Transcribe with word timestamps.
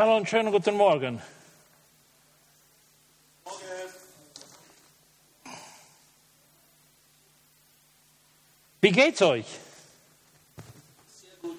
Hallo 0.00 0.16
und 0.16 0.26
schönen 0.26 0.50
guten 0.50 0.78
Morgen. 0.78 1.20
Wie 8.80 8.92
geht's 8.92 9.20
euch? 9.20 9.44
Sehr 11.06 11.36
gut. 11.42 11.58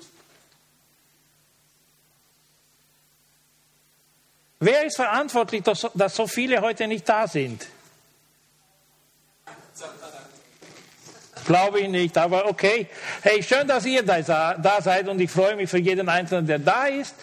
Wer 4.59 4.85
ist 4.85 4.95
verantwortlich, 4.95 5.61
dass, 5.61 5.87
dass 5.93 6.15
so 6.15 6.25
viele 6.25 6.61
heute 6.61 6.87
nicht 6.87 7.07
da 7.07 7.27
sind? 7.27 7.67
Glaube 11.45 11.81
ich 11.81 11.89
nicht, 11.89 12.17
aber 12.17 12.47
okay. 12.47 12.87
Hey, 13.21 13.43
schön, 13.43 13.67
dass 13.67 13.85
ihr 13.85 14.03
da, 14.03 14.55
da 14.55 14.81
seid 14.81 15.07
und 15.07 15.19
ich 15.19 15.29
freue 15.29 15.55
mich 15.55 15.69
für 15.69 15.79
jeden 15.79 16.09
Einzelnen, 16.09 16.47
der 16.47 16.57
da 16.57 16.85
ist. 16.85 17.13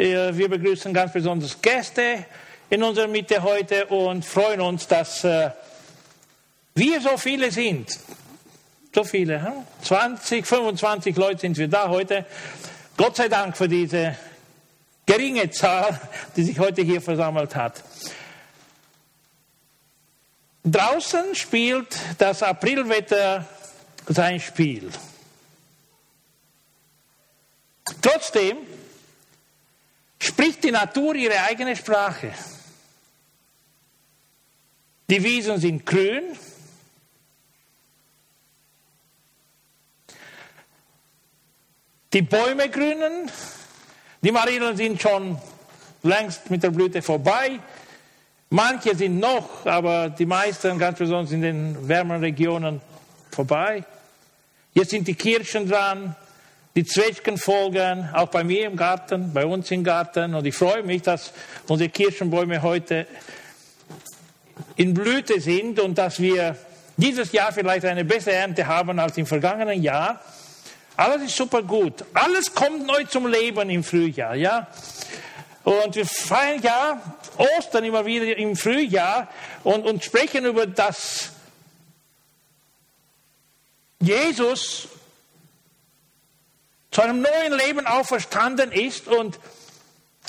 Äh, 0.00 0.34
Wir 0.34 0.48
begrüßen 0.48 0.94
ganz 0.94 1.12
besonders 1.12 1.60
Gäste 1.60 2.24
in 2.70 2.82
unserer 2.82 3.06
Mitte 3.06 3.42
heute 3.42 3.84
und 3.86 4.24
freuen 4.24 4.62
uns, 4.62 4.86
dass 4.86 5.24
äh, 5.24 5.50
wir 6.74 7.02
so 7.02 7.18
viele 7.18 7.50
sind. 7.50 7.98
So 8.94 9.04
viele, 9.04 9.42
hm? 9.42 9.52
20, 9.82 10.46
25 10.46 11.16
Leute 11.16 11.40
sind 11.40 11.58
wir 11.58 11.68
da 11.68 11.90
heute. 11.90 12.24
Gott 12.96 13.16
sei 13.16 13.28
Dank 13.28 13.54
für 13.58 13.68
diese 13.68 14.16
geringe 15.04 15.50
Zahl, 15.50 16.00
die 16.34 16.44
sich 16.44 16.58
heute 16.58 16.80
hier 16.80 17.02
versammelt 17.02 17.54
hat. 17.54 17.84
Draußen 20.64 21.34
spielt 21.34 21.88
das 22.16 22.42
Aprilwetter 22.42 23.46
sein 24.08 24.40
Spiel. 24.40 24.90
Trotzdem 28.00 28.56
spricht 30.20 30.62
die 30.62 30.70
Natur 30.70 31.14
ihre 31.14 31.42
eigene 31.42 31.74
Sprache. 31.74 32.32
Die 35.08 35.22
Wiesen 35.24 35.58
sind 35.58 35.84
grün. 35.84 36.22
Die 42.12 42.22
Bäume 42.22 42.68
grünen. 42.68 43.30
Die 44.22 44.30
Marillen 44.30 44.76
sind 44.76 45.00
schon 45.00 45.40
längst 46.02 46.50
mit 46.50 46.62
der 46.62 46.70
Blüte 46.70 47.02
vorbei. 47.02 47.58
Manche 48.50 48.94
sind 48.96 49.18
noch, 49.18 49.64
aber 49.64 50.10
die 50.10 50.26
meisten, 50.26 50.78
ganz 50.78 50.98
besonders 50.98 51.32
in 51.32 51.40
den 51.40 51.88
wärmeren 51.88 52.20
Regionen, 52.20 52.80
vorbei. 53.30 53.84
Jetzt 54.74 54.90
sind 54.90 55.06
die 55.06 55.14
Kirschen 55.14 55.68
dran, 55.68 56.16
die 56.76 56.84
Zwetschgen 56.84 57.36
folgen, 57.36 58.08
auch 58.12 58.28
bei 58.28 58.44
mir 58.44 58.66
im 58.66 58.76
Garten, 58.76 59.32
bei 59.32 59.44
uns 59.44 59.70
im 59.70 59.82
Garten. 59.82 60.34
Und 60.34 60.46
ich 60.46 60.54
freue 60.54 60.82
mich, 60.82 61.02
dass 61.02 61.32
unsere 61.66 61.90
Kirschenbäume 61.90 62.62
heute 62.62 63.06
in 64.76 64.94
Blüte 64.94 65.40
sind 65.40 65.80
und 65.80 65.98
dass 65.98 66.20
wir 66.20 66.56
dieses 66.96 67.32
Jahr 67.32 67.52
vielleicht 67.52 67.84
eine 67.84 68.04
bessere 68.04 68.34
Ernte 68.34 68.66
haben 68.66 68.98
als 68.98 69.16
im 69.16 69.26
vergangenen 69.26 69.82
Jahr. 69.82 70.20
Alles 70.96 71.22
ist 71.22 71.36
super 71.36 71.62
gut. 71.62 72.04
Alles 72.14 72.54
kommt 72.54 72.86
neu 72.86 73.04
zum 73.04 73.26
Leben 73.26 73.70
im 73.70 73.82
Frühjahr, 73.82 74.34
ja. 74.34 74.68
Und 75.64 75.94
wir 75.96 76.06
feiern 76.06 76.60
ja 76.62 77.00
Ostern 77.58 77.84
immer 77.84 78.04
wieder 78.06 78.36
im 78.36 78.54
Frühjahr 78.56 79.28
und, 79.64 79.86
und 79.86 80.04
sprechen 80.04 80.44
über 80.44 80.66
das 80.66 81.30
Jesus 84.00 84.88
zu 86.90 87.02
einem 87.02 87.22
neuen 87.22 87.52
Leben 87.52 87.86
auferstanden 87.86 88.72
ist 88.72 89.06
und 89.06 89.38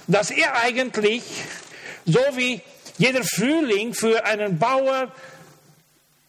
dass 0.08 0.32
er 0.32 0.56
eigentlich, 0.62 1.24
so 2.06 2.20
wie 2.34 2.62
jeder 2.98 3.24
Frühling 3.24 3.94
für 3.94 4.24
einen 4.26 4.60
Bauer, 4.60 5.12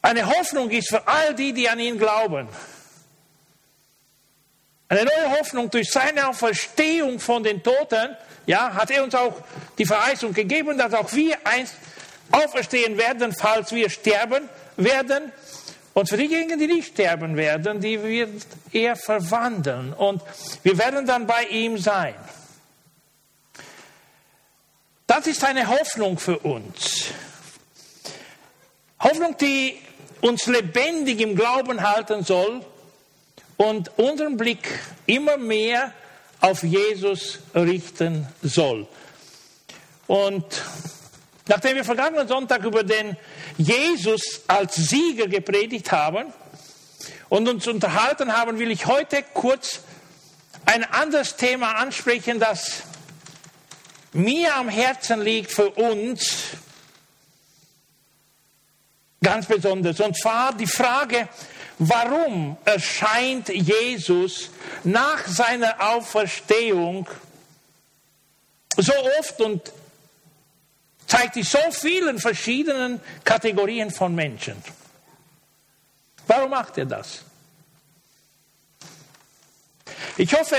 eine 0.00 0.26
Hoffnung 0.26 0.70
ist 0.70 0.88
für 0.88 1.06
all 1.06 1.34
die, 1.34 1.52
die 1.52 1.68
an 1.68 1.78
ihn 1.78 1.98
glauben. 1.98 2.48
Eine 4.88 5.04
neue 5.04 5.38
Hoffnung 5.38 5.70
durch 5.70 5.90
seine 5.90 6.28
Auferstehung 6.28 7.18
von 7.18 7.42
den 7.42 7.62
Toten, 7.62 8.16
ja, 8.46 8.74
hat 8.74 8.90
er 8.90 9.04
uns 9.04 9.14
auch 9.14 9.34
die 9.78 9.86
Verheißung 9.86 10.34
gegeben, 10.34 10.76
dass 10.76 10.92
auch 10.92 11.12
wir 11.12 11.38
einst 11.44 11.74
auferstehen 12.30 12.98
werden, 12.98 13.32
falls 13.32 13.72
wir 13.72 13.88
sterben 13.88 14.48
werden. 14.76 15.32
Und 15.94 16.08
für 16.08 16.16
diejenigen, 16.16 16.58
die 16.58 16.66
nicht 16.66 16.88
sterben 16.88 17.36
werden, 17.36 17.80
die 17.80 18.03
wird 18.03 18.47
er 18.72 18.97
verwandeln. 18.97 19.92
Und 19.92 20.22
wir 20.62 20.78
werden 20.78 21.06
dann 21.06 21.26
bei 21.26 21.44
ihm 21.44 21.76
sein. 21.76 22.14
Das 25.06 25.26
ist 25.26 25.44
eine 25.44 25.69
Hoffnung 25.69 26.19
für 26.19 26.38
uns. 26.38 27.08
Hoffnung, 29.00 29.36
die 29.36 29.78
uns 30.22 30.47
lebendig 30.47 31.20
im 31.20 31.36
Glauben 31.36 31.82
halten 31.82 32.25
soll 32.25 32.64
und 33.56 33.91
unseren 33.98 34.36
Blick 34.36 34.78
immer 35.06 35.36
mehr 35.36 35.92
auf 36.41 36.62
Jesus 36.62 37.41
richten 37.54 38.26
soll. 38.42 38.86
Und 40.06 40.44
nachdem 41.52 41.76
wir 41.76 41.84
vergangenen 41.84 42.26
Sonntag 42.26 42.64
über 42.64 42.82
den 42.82 43.14
Jesus 43.58 44.40
als 44.48 44.74
Sieger 44.74 45.28
gepredigt 45.28 45.92
haben 45.92 46.32
und 47.28 47.46
uns 47.46 47.66
unterhalten 47.68 48.34
haben, 48.34 48.58
will 48.58 48.70
ich 48.70 48.86
heute 48.86 49.22
kurz 49.34 49.80
ein 50.64 50.82
anderes 50.82 51.36
Thema 51.36 51.72
ansprechen, 51.72 52.40
das 52.40 52.84
mir 54.14 54.56
am 54.56 54.70
Herzen 54.70 55.20
liegt 55.20 55.52
für 55.52 55.68
uns 55.68 56.44
ganz 59.22 59.44
besonders. 59.44 60.00
Und 60.00 60.19
zwar 60.19 60.54
die 60.54 60.66
Frage, 60.66 61.28
warum 61.78 62.56
erscheint 62.64 63.50
Jesus 63.50 64.48
nach 64.84 65.26
seiner 65.26 65.92
Auferstehung 65.92 67.06
so 68.78 68.94
oft 69.19 69.38
und 69.42 69.70
zeigt 71.12 71.34
sich 71.34 71.46
so 71.46 71.58
vielen 71.70 72.18
verschiedenen 72.18 72.98
Kategorien 73.22 73.90
von 73.90 74.14
Menschen. 74.14 74.56
Warum 76.26 76.48
macht 76.48 76.78
er 76.78 76.86
das? 76.86 77.22
Ich 80.16 80.32
hoffe, 80.32 80.56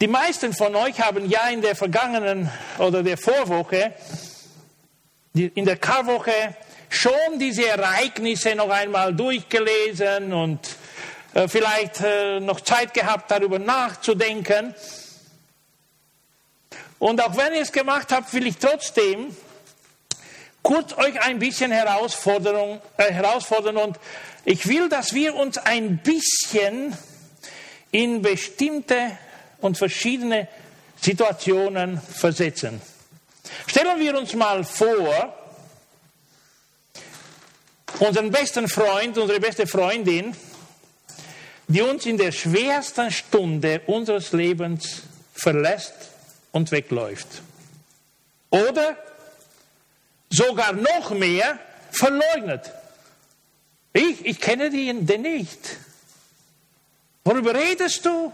die 0.00 0.08
meisten 0.08 0.52
von 0.52 0.74
euch 0.74 1.00
haben 1.00 1.30
ja 1.30 1.48
in 1.48 1.62
der 1.62 1.76
vergangenen 1.76 2.50
oder 2.78 3.04
der 3.04 3.16
Vorwoche, 3.16 3.94
in 5.32 5.64
der 5.64 5.76
Karwoche, 5.76 6.56
schon 6.88 7.38
diese 7.38 7.68
Ereignisse 7.68 8.56
noch 8.56 8.70
einmal 8.70 9.14
durchgelesen 9.14 10.32
und 10.32 10.58
äh, 11.34 11.46
vielleicht 11.46 12.00
äh, 12.00 12.40
noch 12.40 12.62
Zeit 12.62 12.92
gehabt, 12.94 13.30
darüber 13.30 13.60
nachzudenken. 13.60 14.74
Und 17.00 17.20
auch 17.24 17.34
wenn 17.34 17.54
ihr 17.54 17.62
es 17.62 17.72
gemacht 17.72 18.12
habt, 18.12 18.32
will 18.34 18.46
ich 18.46 18.58
trotzdem 18.58 19.34
kurz 20.62 20.92
euch 20.98 21.18
ein 21.22 21.38
bisschen 21.38 21.72
Herausforderung, 21.72 22.80
äh, 22.98 23.10
herausfordern 23.10 23.78
und 23.78 23.98
ich 24.44 24.68
will, 24.68 24.90
dass 24.90 25.14
wir 25.14 25.34
uns 25.34 25.56
ein 25.56 25.98
bisschen 25.98 26.96
in 27.90 28.20
bestimmte 28.20 29.16
und 29.62 29.78
verschiedene 29.78 30.46
Situationen 31.00 31.98
versetzen. 32.02 32.82
Stellen 33.66 33.98
wir 33.98 34.18
uns 34.18 34.34
mal 34.34 34.62
vor, 34.62 35.34
unseren 37.98 38.30
besten 38.30 38.68
Freund, 38.68 39.16
unsere 39.16 39.40
beste 39.40 39.66
Freundin, 39.66 40.36
die 41.66 41.80
uns 41.80 42.04
in 42.04 42.18
der 42.18 42.32
schwersten 42.32 43.10
Stunde 43.10 43.80
unseres 43.86 44.32
Lebens 44.32 45.02
verlässt 45.32 46.10
und 46.52 46.70
wegläuft. 46.70 47.42
Oder 48.50 48.96
sogar 50.28 50.72
noch 50.72 51.10
mehr 51.10 51.58
verleugnet. 51.90 52.72
Ich, 53.92 54.24
ich 54.24 54.40
kenne 54.40 54.70
den, 54.70 55.04
nicht. 55.04 55.76
Worüber 57.24 57.54
redest 57.54 58.04
du? 58.04 58.32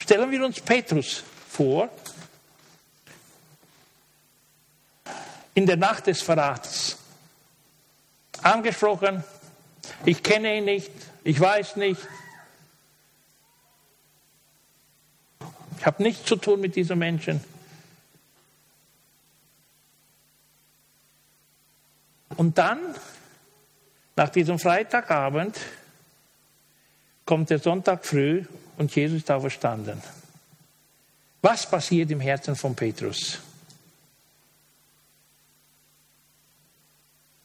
Stellen 0.00 0.30
wir 0.30 0.44
uns 0.44 0.60
Petrus 0.60 1.22
vor, 1.50 1.90
in 5.54 5.66
der 5.66 5.76
Nacht 5.76 6.06
des 6.06 6.22
Verrats. 6.22 6.96
Angesprochen, 8.42 9.24
ich 10.04 10.22
kenne 10.22 10.56
ihn 10.58 10.64
nicht, 10.64 10.92
ich 11.24 11.38
weiß 11.38 11.76
nicht, 11.76 12.00
ich 15.78 15.86
habe 15.86 16.02
nichts 16.02 16.24
zu 16.24 16.36
tun 16.36 16.60
mit 16.60 16.74
diesem 16.74 16.98
Menschen. 16.98 17.40
Und 22.36 22.58
dann, 22.58 22.78
nach 24.16 24.28
diesem 24.28 24.58
Freitagabend, 24.58 25.58
kommt 27.24 27.50
der 27.50 27.58
Sonntag 27.58 28.04
früh 28.04 28.44
und 28.76 28.94
Jesus 28.94 29.18
ist 29.18 29.30
auferstanden. 29.30 30.02
Was 31.42 31.68
passiert 31.68 32.10
im 32.10 32.20
Herzen 32.20 32.56
von 32.56 32.74
Petrus? 32.74 33.38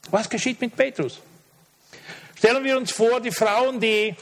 Was 0.10 0.30
geschieht 0.30 0.60
mit 0.62 0.76
Petrus? 0.76 1.20
Stellen 2.36 2.64
wir 2.64 2.78
uns 2.78 2.92
vor, 2.92 3.20
die 3.22 3.32
Frauen, 3.32 3.80
die 3.80 4.16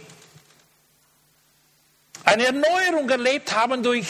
eine 2.23 2.45
Erneuerung 2.45 3.09
erlebt 3.09 3.55
haben 3.55 3.83
durch 3.83 4.07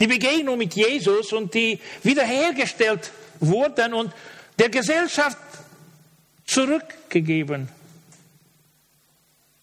die 0.00 0.06
Begegnung 0.06 0.58
mit 0.58 0.74
Jesus 0.74 1.32
und 1.32 1.54
die 1.54 1.80
wiederhergestellt 2.02 3.10
wurden 3.40 3.94
und 3.94 4.12
der 4.58 4.68
Gesellschaft 4.68 5.38
zurückgegeben 6.46 7.68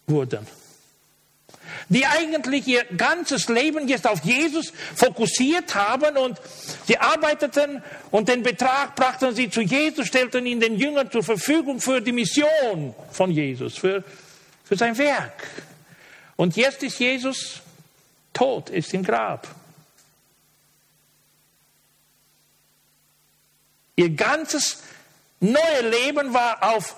wurden. 0.07 0.45
Die 1.89 2.05
eigentlich 2.05 2.67
ihr 2.67 2.85
ganzes 2.95 3.49
Leben 3.49 3.87
jetzt 3.87 4.07
auf 4.07 4.23
Jesus 4.23 4.71
fokussiert 4.95 5.75
haben 5.75 6.17
und 6.17 6.39
sie 6.85 6.97
arbeiteten 6.97 7.83
und 8.11 8.29
den 8.29 8.43
Betrag 8.43 8.95
brachten 8.95 9.35
sie 9.35 9.49
zu 9.49 9.61
Jesus, 9.61 10.07
stellten 10.07 10.45
ihn 10.45 10.59
den 10.59 10.77
Jüngern 10.77 11.11
zur 11.11 11.23
Verfügung 11.23 11.81
für 11.81 12.01
die 12.01 12.13
Mission 12.13 12.93
von 13.11 13.31
Jesus, 13.31 13.77
für, 13.77 14.03
für 14.63 14.77
sein 14.77 14.97
Werk. 14.97 15.33
Und 16.35 16.55
jetzt 16.55 16.83
ist 16.83 16.99
Jesus 16.99 17.61
tot, 18.33 18.69
ist 18.69 18.93
im 18.93 19.03
Grab. 19.03 19.47
Ihr 23.95 24.09
ganzes 24.09 24.79
neue 25.39 25.89
Leben 25.89 26.33
war 26.33 26.63
auf 26.63 26.95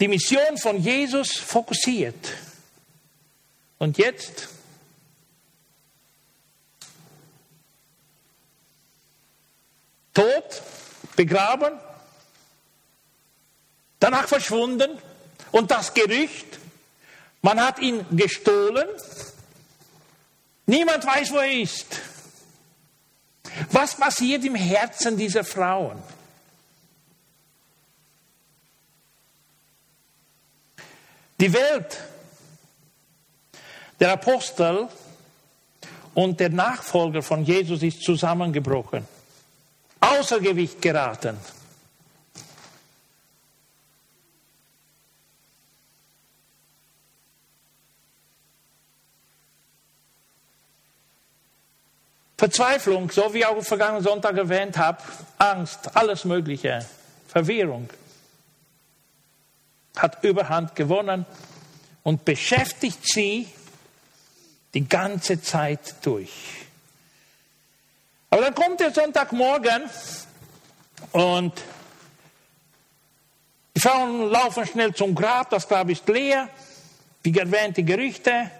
die 0.00 0.08
Mission 0.08 0.58
von 0.58 0.78
Jesus 0.78 1.38
fokussiert. 1.38 2.32
Und 3.78 3.98
jetzt 3.98 4.48
tot, 10.12 10.62
begraben, 11.16 11.78
danach 14.00 14.28
verschwunden 14.28 14.98
und 15.52 15.70
das 15.70 15.94
Gerücht, 15.94 16.58
man 17.44 17.60
hat 17.60 17.78
ihn 17.78 18.06
gestohlen, 18.10 18.88
niemand 20.64 21.06
weiß, 21.06 21.30
wo 21.30 21.36
er 21.36 21.60
ist. 21.60 22.00
Was 23.70 23.94
passiert 23.94 24.44
im 24.46 24.54
Herzen 24.54 25.14
dieser 25.18 25.44
Frauen? 25.44 26.02
Die 31.38 31.52
Welt 31.52 32.00
der 34.00 34.12
Apostel 34.12 34.88
und 36.14 36.40
der 36.40 36.48
Nachfolger 36.48 37.20
von 37.20 37.44
Jesus 37.44 37.82
ist 37.82 38.02
zusammengebrochen, 38.02 39.06
außer 40.00 40.40
Gewicht 40.40 40.80
geraten. 40.80 41.36
Verzweiflung, 52.44 53.10
so 53.10 53.32
wie 53.32 53.38
ich 53.38 53.46
auch 53.46 53.62
vergangenen 53.62 54.04
Sonntag 54.04 54.36
erwähnt 54.36 54.76
habe, 54.76 54.98
Angst, 55.38 55.96
alles 55.96 56.26
Mögliche, 56.26 56.84
Verwirrung 57.26 57.88
hat 59.96 60.22
Überhand 60.22 60.76
gewonnen 60.76 61.24
und 62.02 62.26
beschäftigt 62.26 62.98
sie 63.02 63.48
die 64.74 64.86
ganze 64.86 65.40
Zeit 65.40 65.94
durch. 66.02 66.32
Aber 68.28 68.42
dann 68.42 68.54
kommt 68.54 68.78
der 68.78 68.92
Sonntagmorgen 68.92 69.84
und 71.12 71.54
die 73.74 73.80
Frauen 73.80 74.30
laufen 74.30 74.66
schnell 74.66 74.92
zum 74.92 75.14
Grab, 75.14 75.48
das 75.48 75.66
Grab 75.66 75.88
ist 75.88 76.06
leer, 76.08 76.50
wie 77.22 77.38
erwähnt 77.38 77.78
die 77.78 77.86
Gerüchte. 77.86 78.50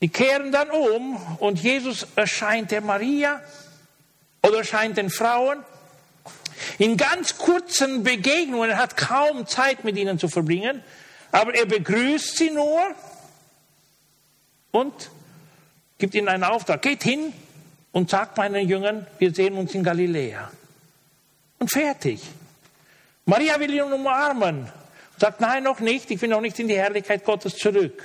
Die 0.00 0.08
kehren 0.08 0.52
dann 0.52 0.70
um 0.70 1.16
und 1.38 1.60
Jesus 1.60 2.06
erscheint 2.14 2.70
der 2.70 2.80
Maria 2.80 3.42
oder 4.42 4.58
erscheint 4.58 4.96
den 4.96 5.10
Frauen 5.10 5.64
in 6.78 6.96
ganz 6.96 7.36
kurzen 7.36 8.04
Begegnungen. 8.04 8.70
Er 8.70 8.78
hat 8.78 8.96
kaum 8.96 9.46
Zeit 9.46 9.84
mit 9.84 9.96
ihnen 9.96 10.18
zu 10.18 10.28
verbringen, 10.28 10.82
aber 11.32 11.54
er 11.54 11.66
begrüßt 11.66 12.36
sie 12.36 12.50
nur 12.50 12.80
und 14.70 15.10
gibt 15.98 16.14
ihnen 16.14 16.28
einen 16.28 16.44
Auftrag. 16.44 16.80
Geht 16.82 17.02
hin 17.02 17.32
und 17.90 18.10
sagt 18.10 18.36
meinen 18.36 18.68
Jüngern, 18.68 19.06
wir 19.18 19.34
sehen 19.34 19.54
uns 19.54 19.74
in 19.74 19.82
Galiläa. 19.82 20.50
Und 21.58 21.72
fertig. 21.72 22.22
Maria 23.24 23.58
will 23.58 23.74
ihn 23.74 23.92
umarmen. 23.92 24.68
Sagt, 25.18 25.40
nein, 25.40 25.64
noch 25.64 25.80
nicht, 25.80 26.08
ich 26.12 26.22
will 26.22 26.28
noch 26.28 26.40
nicht 26.40 26.58
in 26.60 26.68
die 26.68 26.76
Herrlichkeit 26.76 27.24
Gottes 27.24 27.56
zurück. 27.56 28.00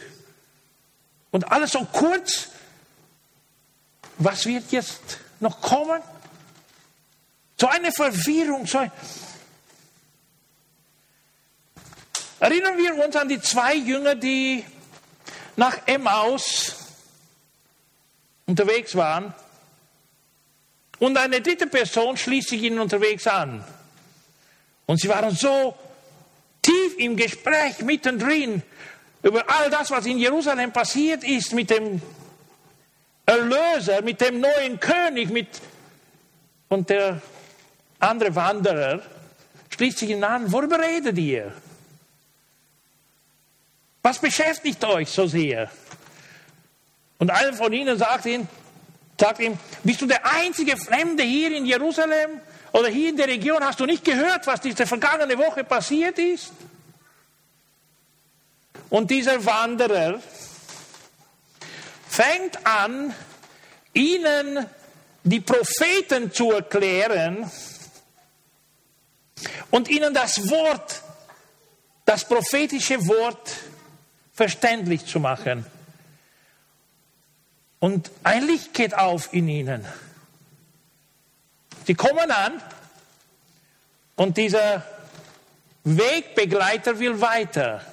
Und 1.33 1.51
alles 1.51 1.71
so 1.71 1.83
kurz. 1.85 2.49
Was 4.19 4.45
wird 4.45 4.71
jetzt 4.71 5.01
noch 5.39 5.59
kommen? 5.59 6.01
So 7.59 7.67
eine 7.67 7.91
Verwirrung. 7.91 8.67
So 8.67 8.77
ein 8.77 8.91
Erinnern 12.39 12.77
wir 12.77 13.03
uns 13.03 13.15
an 13.15 13.29
die 13.29 13.41
zwei 13.41 13.73
Jünger, 13.73 14.15
die 14.15 14.63
nach 15.55 15.77
Emmaus 15.87 16.75
unterwegs 18.45 18.95
waren. 18.95 19.33
Und 20.99 21.17
eine 21.17 21.41
dritte 21.41 21.67
Person 21.67 22.15
schließt 22.15 22.49
sich 22.49 22.61
ihnen 22.61 22.79
unterwegs 22.79 23.25
an. 23.25 23.65
Und 24.85 24.99
sie 24.99 25.09
waren 25.09 25.35
so 25.35 25.75
tief 26.61 26.97
im 26.97 27.15
Gespräch 27.15 27.79
mittendrin 27.79 28.61
über 29.23 29.49
all 29.49 29.69
das, 29.69 29.89
was 29.89 30.05
in 30.05 30.17
Jerusalem 30.17 30.71
passiert 30.71 31.23
ist 31.23 31.53
mit 31.53 31.69
dem 31.69 32.01
Erlöser, 33.25 34.01
mit 34.01 34.19
dem 34.19 34.41
neuen 34.41 34.79
König, 34.79 35.29
mit 35.29 35.47
und 36.67 36.89
der 36.89 37.21
andere 37.99 38.35
Wanderer 38.35 39.01
schließt 39.69 39.99
sich 39.99 40.09
ihnen 40.09 40.23
an, 40.23 40.51
worüber 40.51 40.79
redet 40.79 41.17
ihr? 41.17 41.53
Was 44.01 44.19
beschäftigt 44.19 44.83
euch 44.83 45.09
so 45.09 45.25
sehr? 45.25 45.69
Und 47.17 47.31
einer 47.31 47.53
von 47.53 47.71
ihnen 47.71 47.97
sagt 47.97 48.25
ihm, 48.25 48.47
sagt 49.17 49.39
ihm, 49.39 49.57
bist 49.83 50.01
du 50.01 50.05
der 50.05 50.25
einzige 50.25 50.75
Fremde 50.75 51.23
hier 51.23 51.55
in 51.55 51.65
Jerusalem 51.65 52.41
oder 52.73 52.89
hier 52.89 53.09
in 53.09 53.17
der 53.17 53.27
Region? 53.27 53.63
Hast 53.63 53.79
du 53.79 53.85
nicht 53.85 54.03
gehört, 54.03 54.45
was 54.47 54.59
diese 54.59 54.85
vergangene 54.85 55.37
Woche 55.37 55.63
passiert 55.63 56.19
ist? 56.19 56.51
Und 58.93 59.09
dieser 59.09 59.43
Wanderer 59.43 60.21
fängt 62.07 62.63
an, 62.63 63.11
ihnen 63.91 64.67
die 65.23 65.39
Propheten 65.39 66.31
zu 66.31 66.51
erklären 66.51 67.49
und 69.71 69.89
ihnen 69.89 70.13
das 70.13 70.47
Wort, 70.47 71.01
das 72.05 72.27
prophetische 72.27 72.99
Wort 73.07 73.55
verständlich 74.31 75.07
zu 75.07 75.19
machen. 75.19 75.65
Und 77.79 78.11
ein 78.21 78.45
Licht 78.45 78.75
geht 78.75 78.93
auf 78.93 79.33
in 79.33 79.49
ihnen. 79.49 79.87
Sie 81.87 81.95
kommen 81.95 82.29
an 82.29 82.61
und 84.17 84.37
dieser 84.37 84.85
Wegbegleiter 85.83 86.99
will 86.99 87.19
weiter. 87.19 87.83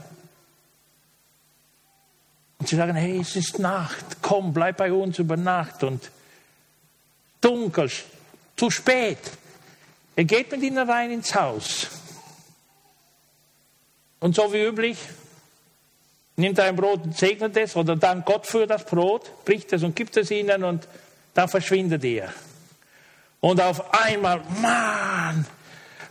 Und 2.60 2.68
sie 2.68 2.76
sagen, 2.76 2.94
hey, 2.94 3.20
es 3.20 3.36
ist 3.36 3.58
Nacht, 3.58 4.04
komm, 4.20 4.52
bleib 4.52 4.76
bei 4.76 4.92
uns 4.92 5.18
über 5.18 5.36
Nacht 5.36 5.82
und 5.82 6.10
dunkel, 7.40 7.90
zu 8.54 8.70
spät. 8.70 9.18
Er 10.14 10.24
geht 10.24 10.52
mit 10.52 10.62
ihnen 10.62 10.88
rein 10.88 11.10
ins 11.10 11.34
Haus. 11.34 11.88
Und 14.20 14.36
so 14.36 14.52
wie 14.52 14.62
üblich 14.62 14.98
nimmt 16.36 16.60
ein 16.60 16.76
Brot 16.76 17.02
und 17.04 17.16
segnet 17.16 17.56
es 17.56 17.74
oder 17.76 17.96
dankt 17.96 18.26
Gott 18.26 18.46
für 18.46 18.66
das 18.66 18.84
Brot, 18.84 19.44
bricht 19.46 19.72
es 19.72 19.82
und 19.82 19.96
gibt 19.96 20.18
es 20.18 20.30
ihnen 20.30 20.62
und 20.62 20.86
dann 21.32 21.48
verschwindet 21.48 22.04
er. 22.04 22.30
Und 23.40 23.58
auf 23.62 23.94
einmal, 23.94 24.42
Mann, 24.60 25.46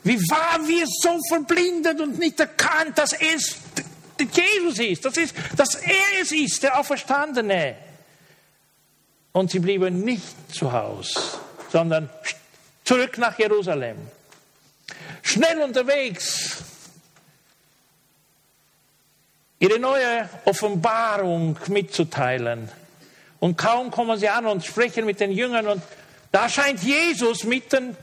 wie 0.04 0.18
waren 0.18 0.68
wir 0.68 0.86
so 0.88 1.16
verblindet 1.28 2.02
und 2.02 2.18
nicht 2.18 2.40
erkannt, 2.40 2.98
dass 2.98 3.14
es 3.14 3.58
Jesus 4.22 4.80
ist, 4.80 5.06
dass, 5.06 5.18
es, 5.18 5.34
dass 5.56 5.76
er 5.76 6.22
es 6.22 6.32
ist, 6.32 6.64
der 6.64 6.80
Auferstandene. 6.80 7.76
Und 9.32 9.52
sie 9.52 9.60
blieben 9.60 10.04
nicht 10.04 10.54
zu 10.54 10.72
Hause, 10.72 11.20
sondern 11.72 12.10
zurück 12.84 13.18
nach 13.18 13.38
Jerusalem. 13.38 13.98
Schnell 15.22 15.62
unterwegs 15.62 16.58
ihre 19.60 19.80
neue 19.80 20.30
Offenbarung 20.46 21.58
mitzuteilen. 21.68 22.70
Und 23.40 23.58
kaum 23.58 23.92
kommen 23.92 24.18
sie 24.18 24.30
an 24.30 24.46
und 24.46 24.66
sprechen 24.66 25.06
mit 25.06 25.20
den 25.20 25.32
Jüngern 25.32 25.68
und 25.68 25.82
da 26.32 26.48
scheint 26.48 26.84
Jesus 26.84 27.44
mitten 27.44 27.96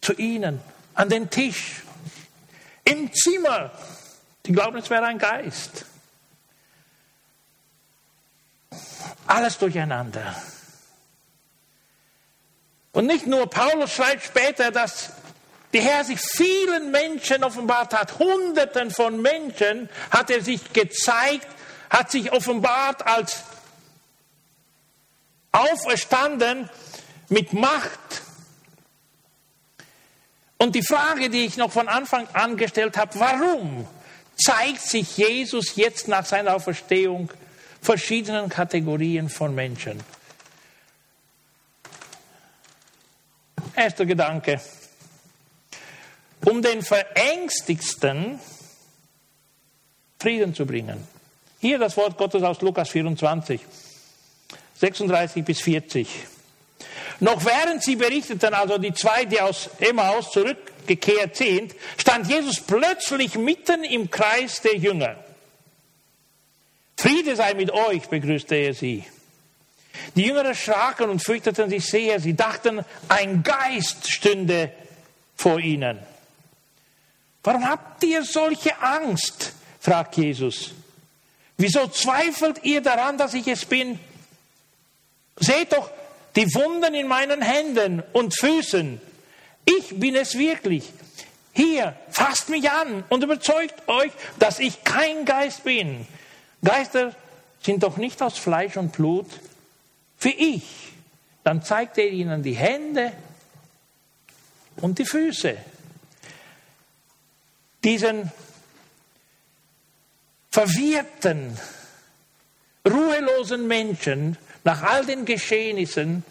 zu 0.00 0.12
ihnen, 0.14 0.60
an 0.94 1.08
den 1.08 1.30
Tisch, 1.30 1.82
im 2.90 3.12
Zimmer. 3.12 3.70
Die 4.46 4.52
glauben, 4.52 4.76
es 4.78 4.90
wäre 4.90 5.06
ein 5.06 5.18
Geist. 5.18 5.84
Alles 9.26 9.58
durcheinander. 9.58 10.34
Und 12.92 13.06
nicht 13.06 13.26
nur, 13.26 13.48
Paulus 13.48 13.92
schreibt 13.92 14.24
später, 14.24 14.70
dass 14.70 15.10
der 15.72 15.82
Herr 15.82 16.04
sich 16.04 16.20
vielen 16.20 16.90
Menschen 16.90 17.44
offenbart 17.44 17.94
hat, 17.94 18.18
Hunderten 18.18 18.90
von 18.90 19.22
Menschen 19.22 19.88
hat 20.10 20.30
er 20.30 20.42
sich 20.42 20.72
gezeigt, 20.72 21.46
hat 21.88 22.10
sich 22.10 22.32
offenbart 22.32 23.06
als 23.06 23.44
auferstanden 25.52 26.68
mit 27.28 27.52
Macht. 27.52 28.22
Und 30.60 30.74
die 30.74 30.82
Frage, 30.82 31.30
die 31.30 31.46
ich 31.46 31.56
noch 31.56 31.72
von 31.72 31.88
Anfang 31.88 32.28
an 32.34 32.58
gestellt 32.58 32.98
habe, 32.98 33.18
warum 33.18 33.88
zeigt 34.36 34.82
sich 34.82 35.16
Jesus 35.16 35.74
jetzt 35.76 36.06
nach 36.06 36.26
seiner 36.26 36.54
Auferstehung 36.54 37.30
verschiedenen 37.80 38.50
Kategorien 38.50 39.30
von 39.30 39.54
Menschen? 39.54 39.98
Erster 43.74 44.04
Gedanke. 44.04 44.60
Um 46.44 46.60
den 46.60 46.82
Verängstigsten 46.82 48.38
Frieden 50.18 50.54
zu 50.54 50.66
bringen. 50.66 51.08
Hier 51.58 51.78
das 51.78 51.96
Wort 51.96 52.18
Gottes 52.18 52.42
aus 52.42 52.60
Lukas 52.60 52.90
24, 52.90 53.62
36 54.74 55.42
bis 55.42 55.62
40. 55.62 56.06
Noch 57.20 57.44
während 57.44 57.82
sie 57.82 57.96
berichteten, 57.96 58.54
also 58.54 58.78
die 58.78 58.94
zwei, 58.94 59.24
die 59.24 59.40
aus 59.40 59.70
Emmaus 59.78 60.30
zurückgekehrt 60.30 61.36
sind, 61.36 61.74
stand 61.98 62.28
Jesus 62.28 62.60
plötzlich 62.60 63.36
mitten 63.36 63.84
im 63.84 64.10
Kreis 64.10 64.60
der 64.62 64.76
Jünger. 64.76 65.16
Friede 66.96 67.36
sei 67.36 67.54
mit 67.54 67.70
euch, 67.70 68.08
begrüßte 68.08 68.54
er 68.54 68.74
sie. 68.74 69.04
Die 70.14 70.22
Jünger 70.22 70.44
erschraken 70.44 71.10
und 71.10 71.24
fürchteten 71.24 71.70
sich 71.70 71.84
sehr. 71.86 72.20
Sie 72.20 72.34
dachten, 72.34 72.84
ein 73.08 73.42
Geist 73.42 74.10
stünde 74.10 74.72
vor 75.36 75.58
ihnen. 75.58 75.98
Warum 77.42 77.66
habt 77.66 78.02
ihr 78.04 78.22
solche 78.22 78.78
Angst? 78.80 79.52
fragt 79.80 80.16
Jesus. 80.16 80.72
Wieso 81.56 81.86
zweifelt 81.88 82.64
ihr 82.64 82.80
daran, 82.80 83.16
dass 83.18 83.34
ich 83.34 83.46
es 83.46 83.64
bin? 83.64 83.98
Seht 85.36 85.72
doch 85.72 85.90
die 86.36 86.52
Wunden 86.54 86.94
in 86.94 87.08
meinen 87.08 87.42
Händen 87.42 88.02
und 88.12 88.38
Füßen. 88.38 89.00
Ich 89.64 89.98
bin 89.98 90.16
es 90.16 90.38
wirklich. 90.38 90.92
Hier, 91.52 91.96
fasst 92.10 92.48
mich 92.48 92.70
an 92.70 93.04
und 93.08 93.24
überzeugt 93.24 93.88
euch, 93.88 94.12
dass 94.38 94.60
ich 94.60 94.84
kein 94.84 95.24
Geist 95.24 95.64
bin. 95.64 96.06
Geister 96.64 97.14
sind 97.62 97.82
doch 97.82 97.96
nicht 97.96 98.22
aus 98.22 98.38
Fleisch 98.38 98.76
und 98.76 98.92
Blut, 98.92 99.26
wie 100.20 100.56
ich. 100.56 100.92
Dann 101.42 101.62
zeigt 101.62 101.98
er 101.98 102.08
ihnen 102.08 102.42
die 102.42 102.54
Hände 102.54 103.12
und 104.76 104.98
die 104.98 105.04
Füße. 105.04 105.56
Diesen 107.82 108.30
verwirrten, 110.50 111.58
ruhelosen 112.86 113.66
Menschen 113.66 114.36
nach 114.64 114.82
all 114.82 115.06
den 115.06 115.24
Geschehnissen 115.24 116.24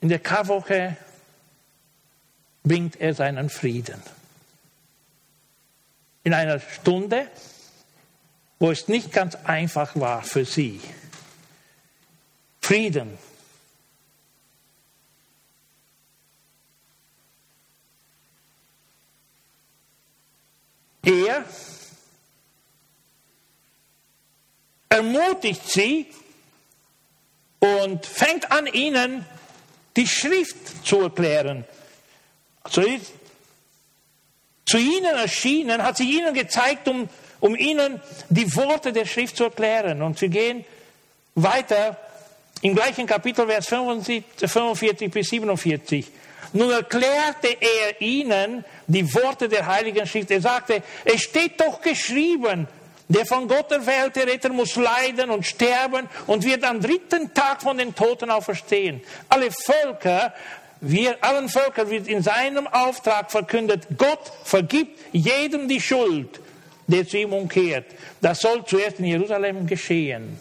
in 0.00 0.08
der 0.08 0.18
Karwoche 0.18 0.96
bringt 2.62 2.96
er 2.96 3.14
seinen 3.14 3.48
Frieden. 3.48 4.02
In 6.24 6.34
einer 6.34 6.58
Stunde, 6.58 7.30
wo 8.58 8.70
es 8.70 8.88
nicht 8.88 9.12
ganz 9.12 9.36
einfach 9.36 9.94
war 9.94 10.22
für 10.22 10.44
sie. 10.44 10.80
Frieden. 12.60 13.16
Er 21.02 21.44
ermutigt 24.88 25.70
sie 25.70 26.06
und 27.58 28.04
fängt 28.06 28.50
an, 28.52 28.66
ihnen 28.66 29.24
die 29.96 30.06
Schrift 30.06 30.86
zu 30.86 31.00
erklären. 31.00 31.64
Also, 32.62 32.82
zu 34.66 34.78
ihnen 34.78 35.14
erschienen, 35.16 35.82
hat 35.82 35.96
sie 35.96 36.18
ihnen 36.18 36.34
gezeigt, 36.34 36.88
um, 36.88 37.08
um 37.40 37.54
ihnen 37.54 38.00
die 38.28 38.54
Worte 38.56 38.92
der 38.92 39.06
Schrift 39.06 39.36
zu 39.36 39.44
erklären. 39.44 40.02
Und 40.02 40.18
sie 40.18 40.28
gehen 40.28 40.64
weiter 41.34 41.96
im 42.62 42.74
gleichen 42.74 43.06
Kapitel, 43.06 43.46
Vers 43.46 43.68
45 43.68 45.10
bis 45.10 45.28
47. 45.28 46.06
Nun 46.52 46.70
erklärte 46.70 47.48
er 47.48 48.00
ihnen 48.00 48.64
die 48.86 49.14
Worte 49.14 49.48
der 49.48 49.66
Heiligen 49.66 50.06
Schrift. 50.06 50.30
Er 50.30 50.40
sagte, 50.40 50.82
es 51.04 51.22
steht 51.22 51.60
doch 51.60 51.80
geschrieben, 51.80 52.66
der 53.08 53.24
von 53.24 53.46
Gott 53.46 53.70
erwählte 53.70 54.26
Retter 54.26 54.48
muss 54.48 54.74
leiden 54.76 55.30
und 55.30 55.46
sterben 55.46 56.08
und 56.26 56.44
wird 56.44 56.64
am 56.64 56.80
dritten 56.80 57.32
Tag 57.32 57.62
von 57.62 57.78
den 57.78 57.94
Toten 57.94 58.30
auferstehen. 58.30 59.00
Alle 59.28 59.50
Völker, 59.52 60.34
wir, 60.80 61.16
allen 61.22 61.48
Völkern 61.48 61.88
wird 61.88 62.08
in 62.08 62.22
seinem 62.22 62.66
Auftrag 62.66 63.30
verkündet, 63.30 63.86
Gott 63.96 64.32
vergibt 64.44 64.98
jedem 65.12 65.68
die 65.68 65.80
Schuld, 65.80 66.40
der 66.88 67.06
zu 67.06 67.18
ihm 67.18 67.32
umkehrt. 67.32 67.86
Das 68.20 68.40
soll 68.40 68.64
zuerst 68.64 68.98
in 68.98 69.04
Jerusalem 69.06 69.66
geschehen. 69.66 70.38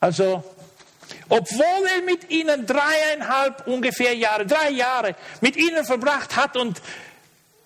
Also, 0.00 0.42
obwohl 1.28 1.86
er 1.94 2.02
mit 2.04 2.30
ihnen 2.30 2.66
dreieinhalb 2.66 3.66
ungefähr 3.68 4.14
Jahre, 4.14 4.46
drei 4.46 4.70
Jahre 4.70 5.14
mit 5.40 5.56
ihnen 5.56 5.84
verbracht 5.84 6.34
hat 6.36 6.56
und 6.56 6.80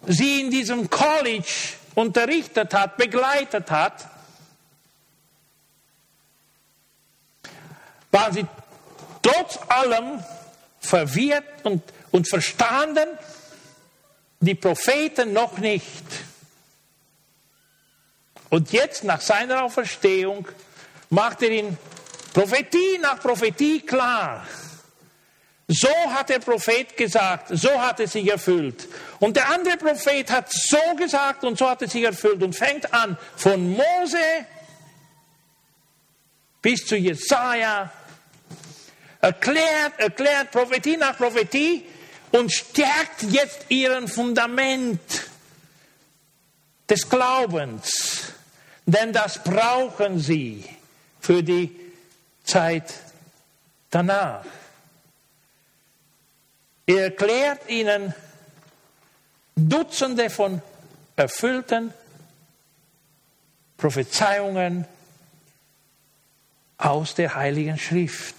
sie 0.07 0.43
in 0.43 0.51
diesem 0.51 0.91
College 0.91 1.75
unterrichtet 1.95 2.75
hat, 2.75 2.97
begleitet 2.97 3.71
hat, 3.71 4.09
waren 8.11 8.33
sie 8.33 8.47
trotz 9.23 9.59
allem 9.69 10.23
verwirrt 10.81 11.45
und, 11.65 11.83
und 12.13 12.29
verstanden 12.29 13.09
die 14.41 14.55
Propheten 14.55 15.33
noch 15.33 15.59
nicht. 15.59 16.05
Und 18.51 18.73
jetzt 18.73 19.03
nach 19.05 19.21
seiner 19.21 19.65
Auferstehung 19.65 20.47
macht 21.11 21.43
er 21.43 21.51
ihn 21.51 21.79
Prophetie 22.33 22.99
nach 23.01 23.21
Prophetie 23.21 23.81
klar. 23.81 24.47
So 25.67 25.89
hat 26.11 26.29
der 26.29 26.41
Prophet 26.41 26.97
gesagt, 26.97 27.49
so 27.53 27.71
hat 27.81 28.01
es 28.01 28.13
sich 28.13 28.31
erfüllt. 28.31 28.87
Und 29.25 29.37
der 29.39 29.49
andere 29.49 29.79
Prophet 29.79 30.31
hat 30.31 30.53
so 30.53 30.77
gesagt 30.99 31.45
und 31.45 31.57
so 31.57 31.67
hat 31.67 31.81
es 31.81 31.93
sich 31.93 32.05
erfüllt 32.05 32.43
und 32.43 32.55
fängt 32.55 32.93
an 32.93 33.17
von 33.37 33.71
Mose 33.71 34.19
bis 36.61 36.85
zu 36.85 36.95
Jesaja, 36.95 37.91
erklärt, 39.23 39.95
erklärt 39.97 40.51
Prophetie 40.51 40.99
nach 40.99 41.17
Prophetie 41.17 41.87
und 42.33 42.53
stärkt 42.53 43.23
jetzt 43.31 43.65
ihren 43.71 44.09
Fundament 44.09 45.01
des 46.91 47.09
Glaubens. 47.09 48.35
Denn 48.85 49.11
das 49.15 49.43
brauchen 49.43 50.19
sie 50.19 50.69
für 51.19 51.43
die 51.43 51.75
Zeit 52.45 52.93
danach. 53.91 54.45
Er 56.85 57.05
erklärt 57.05 57.71
ihnen 57.71 58.15
Dutzende 59.57 60.31
von 60.31 60.63
erfüllten 61.17 61.93
Prophezeiungen 63.77 64.87
aus 66.79 67.15
der 67.15 67.35
Heiligen 67.35 67.79
Schrift. 67.79 68.35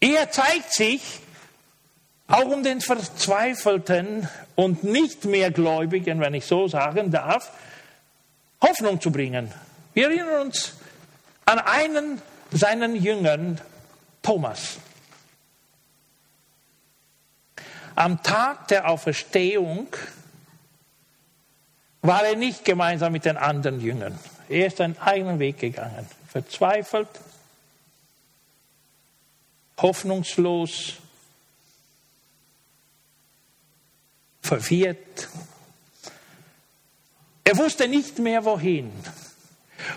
Er 0.00 0.30
zeigt 0.30 0.72
sich 0.72 1.20
auch 2.26 2.46
um 2.46 2.62
den 2.62 2.80
Verzweifelten 2.80 4.28
und 4.56 4.84
nicht 4.84 5.24
mehr 5.24 5.50
Gläubigen, 5.50 6.20
wenn 6.20 6.34
ich 6.34 6.46
so 6.46 6.66
sagen 6.66 7.10
darf, 7.10 7.52
Hoffnung 8.60 9.00
zu 9.00 9.10
bringen. 9.12 9.52
Wir 9.94 10.06
erinnern 10.06 10.42
uns 10.46 10.74
an 11.44 11.58
einen 11.58 12.22
seinen 12.50 12.96
Jüngern, 12.96 13.60
Thomas. 14.22 14.78
Am 17.94 18.22
Tag 18.22 18.68
der 18.68 18.88
Auferstehung 18.88 19.88
war 22.00 22.24
er 22.24 22.36
nicht 22.36 22.64
gemeinsam 22.64 23.12
mit 23.12 23.24
den 23.24 23.36
anderen 23.36 23.80
Jüngern. 23.80 24.18
Er 24.48 24.66
ist 24.66 24.80
einen 24.80 24.98
eigenen 24.98 25.38
Weg 25.38 25.58
gegangen, 25.58 26.06
verzweifelt, 26.28 27.08
hoffnungslos, 29.80 30.94
verwirrt. 34.40 35.28
Er 37.44 37.56
wusste 37.56 37.88
nicht 37.88 38.18
mehr 38.18 38.44
wohin. 38.44 38.92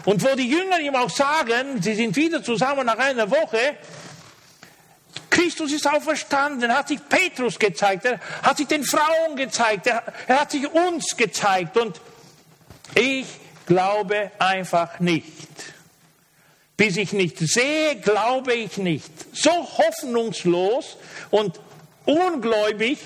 Und 0.06 0.24
wo 0.24 0.36
die 0.36 0.50
Jünger 0.50 0.80
ihm 0.80 0.96
auch 0.96 1.10
sagen, 1.10 1.82
sie 1.82 1.96
sind 1.96 2.16
wieder 2.16 2.44
zusammen 2.44 2.86
nach 2.86 2.98
einer 2.98 3.30
Woche, 3.30 3.78
Christus 5.46 5.74
ist 5.74 5.88
auferstanden, 5.88 6.72
er 6.72 6.80
hat 6.80 6.88
sich 6.88 7.00
Petrus 7.08 7.60
gezeigt, 7.60 8.06
er 8.06 8.20
hat 8.42 8.58
sich 8.58 8.66
den 8.66 8.84
Frauen 8.84 9.36
gezeigt, 9.36 9.86
er, 9.86 10.02
er 10.26 10.42
hat 10.42 10.50
sich 10.50 10.68
uns 10.68 11.16
gezeigt 11.16 11.78
und 11.78 12.02
ich 12.96 13.28
glaube 13.68 14.32
einfach 14.40 15.00
nicht. 15.00 15.48
Bis 16.76 16.98
ich 16.98 17.14
nicht 17.14 17.38
sehe, 17.38 17.96
glaube 17.98 18.56
ich 18.56 18.78
nicht. 18.78 19.12
So 19.38 19.52
hoffnungslos 19.52 20.98
und 21.30 21.60
ungläubig, 22.06 22.98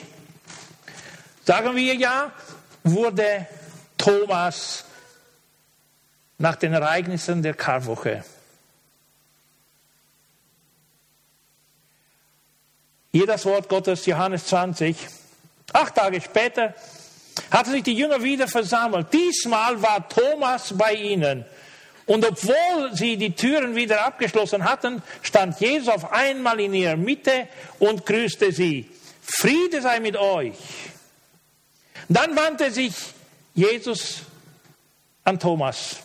sagen 1.43 1.75
wir 1.75 1.93
ja, 1.96 2.31
wurde 2.86 3.48
Thomas 3.98 4.86
nach 6.38 6.55
den 6.55 6.72
Ereignissen 6.72 7.43
der 7.43 7.53
Karwoche. 7.53 8.24
Hier 13.12 13.25
das 13.25 13.46
Wort 13.46 13.68
Gottes, 13.70 14.06
Johannes 14.06 14.46
20. 14.46 14.96
Acht 15.74 15.96
Tage 15.96 16.22
später 16.22 16.75
hatten 17.50 17.72
sich 17.72 17.84
die 17.84 17.96
Jünger 17.96 18.22
wieder 18.22 18.48
versammelt. 18.48 19.08
Diesmal 19.12 19.82
war 19.82 20.08
Thomas 20.08 20.74
bei 20.78 20.94
ihnen. 20.94 21.44
Und 22.06 22.25
obwohl 22.25 22.92
sie 22.94 23.18
die 23.18 23.36
Türen 23.36 23.75
wieder 23.75 24.06
abgeschlossen 24.06 24.63
hatten, 24.63 25.01
stand 25.24 25.60
Jesus 25.60 25.89
auf 25.89 26.12
einmal 26.12 26.60
in 26.60 26.74
ihrer 26.74 26.98
Mitte 26.98 27.48
und 27.80 28.06
grüßte 28.06 28.51
sie. 28.51 28.89
Friede 29.22 29.82
sei 29.82 30.00
mit 30.00 30.16
euch. 30.16 30.56
Dann 32.10 32.36
wandte 32.36 32.72
sich 32.72 32.94
Jesus 33.56 34.22
an 35.24 35.39
Thomas. 35.39 35.98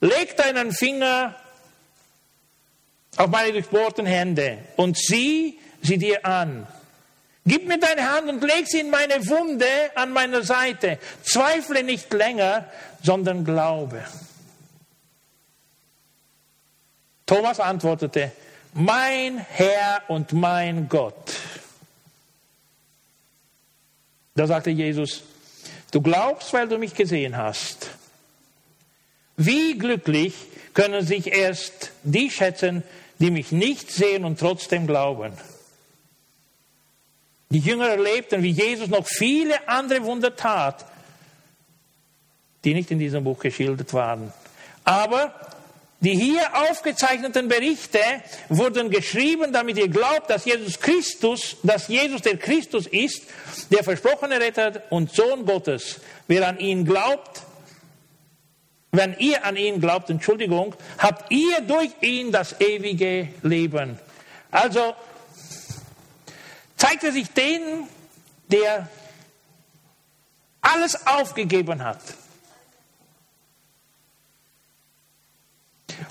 Leg 0.00 0.36
deinen 0.36 0.72
Finger 0.72 1.34
auf 3.16 3.28
meine 3.28 3.52
durchbohrten 3.52 4.04
Hände 4.04 4.58
und 4.76 4.96
sieh 4.98 5.58
sie 5.82 5.98
dir 5.98 6.24
an. 6.24 6.66
Gib 7.44 7.68
mir 7.68 7.78
deine 7.78 8.10
Hand 8.10 8.28
und 8.28 8.42
leg 8.42 8.66
sie 8.66 8.80
in 8.80 8.90
meine 8.90 9.24
Wunde 9.28 9.66
an 9.94 10.10
meiner 10.12 10.42
Seite. 10.42 10.98
Zweifle 11.22 11.84
nicht 11.84 12.12
länger, 12.12 12.68
sondern 13.02 13.44
glaube. 13.44 14.02
Thomas 17.24 17.60
antwortete, 17.60 18.32
mein 18.72 19.38
Herr 19.38 20.02
und 20.08 20.32
mein 20.32 20.88
Gott. 20.88 21.34
Da 24.34 24.46
sagte 24.46 24.70
Jesus, 24.70 25.22
du 25.92 26.02
glaubst, 26.02 26.52
weil 26.52 26.68
du 26.68 26.78
mich 26.78 26.94
gesehen 26.94 27.36
hast. 27.36 27.90
Wie 29.36 29.78
glücklich 29.78 30.34
können 30.74 31.06
sich 31.06 31.28
erst 31.28 31.92
die 32.02 32.30
schätzen, 32.30 32.82
die 33.18 33.30
mich 33.30 33.52
nicht 33.52 33.90
sehen 33.90 34.24
und 34.24 34.38
trotzdem 34.38 34.86
glauben. 34.86 35.32
Die 37.50 37.58
Jünger 37.58 37.88
erlebten, 37.88 38.42
wie 38.42 38.50
Jesus 38.50 38.88
noch 38.88 39.06
viele 39.06 39.68
andere 39.68 40.02
Wunder 40.02 40.34
tat, 40.34 40.84
die 42.64 42.74
nicht 42.74 42.90
in 42.90 42.98
diesem 42.98 43.22
Buch 43.22 43.38
geschildert 43.38 43.92
waren. 43.94 44.32
Aber 44.84 45.32
die 46.00 46.14
hier 46.14 46.42
aufgezeichneten 46.70 47.48
Berichte 47.48 48.00
wurden 48.48 48.90
geschrieben, 48.90 49.52
damit 49.52 49.78
ihr 49.78 49.88
glaubt, 49.88 50.28
dass 50.28 50.44
Jesus 50.44 50.78
Christus, 50.78 51.56
dass 51.62 51.88
Jesus 51.88 52.20
der 52.22 52.36
Christus 52.36 52.86
ist, 52.86 53.22
der 53.70 53.82
versprochene 53.82 54.38
Retter 54.38 54.82
und 54.90 55.12
Sohn 55.12 55.46
Gottes. 55.46 56.00
Wer 56.26 56.48
an 56.48 56.58
ihn 56.58 56.84
glaubt, 56.84 57.42
wenn 58.92 59.16
ihr 59.18 59.44
an 59.44 59.56
ihn 59.56 59.80
glaubt, 59.80 60.10
Entschuldigung, 60.10 60.74
habt 60.98 61.30
ihr 61.30 61.60
durch 61.62 61.90
ihn 62.00 62.30
das 62.30 62.60
ewige 62.60 63.28
Leben. 63.42 63.98
Also 64.50 64.94
zeigt 66.76 67.04
er 67.04 67.12
sich 67.12 67.30
denen, 67.30 67.88
der 68.48 68.88
alles 70.60 71.06
aufgegeben 71.06 71.82
hat. 71.82 72.00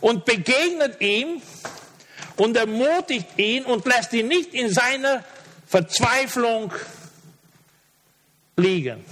Und 0.01 0.25
begegnet 0.25 0.99
ihm 1.01 1.41
und 2.37 2.57
ermutigt 2.57 3.37
ihn 3.37 3.65
und 3.65 3.85
lässt 3.85 4.13
ihn 4.13 4.27
nicht 4.27 4.53
in 4.53 4.73
seiner 4.73 5.23
Verzweiflung 5.67 6.73
liegen. 8.57 9.05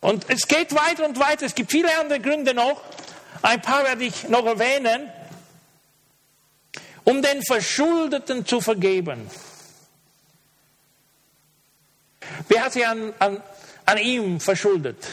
Und 0.00 0.28
es 0.28 0.46
geht 0.46 0.74
weiter 0.74 1.06
und 1.06 1.18
weiter. 1.18 1.46
Es 1.46 1.54
gibt 1.54 1.70
viele 1.70 1.96
andere 1.98 2.20
Gründe 2.20 2.52
noch. 2.52 2.82
Ein 3.40 3.62
paar 3.62 3.84
werde 3.84 4.04
ich 4.04 4.28
noch 4.28 4.44
erwähnen 4.44 5.10
um 7.04 7.22
den 7.22 7.42
Verschuldeten 7.42 8.46
zu 8.46 8.60
vergeben. 8.60 9.30
Wer 12.48 12.64
hat 12.64 12.72
sich 12.72 12.86
an, 12.86 13.12
an, 13.18 13.42
an 13.86 13.98
ihm 13.98 14.40
verschuldet? 14.40 15.06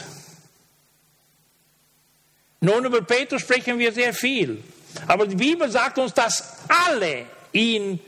Nun, 2.60 2.84
über 2.84 3.02
Petrus 3.02 3.42
sprechen 3.42 3.78
wir 3.78 3.92
sehr 3.92 4.14
viel. 4.14 4.62
Aber 5.06 5.26
die 5.26 5.36
Bibel 5.36 5.70
sagt 5.70 5.98
uns, 5.98 6.14
dass 6.14 6.58
alle 6.68 7.26
ihn 7.52 7.98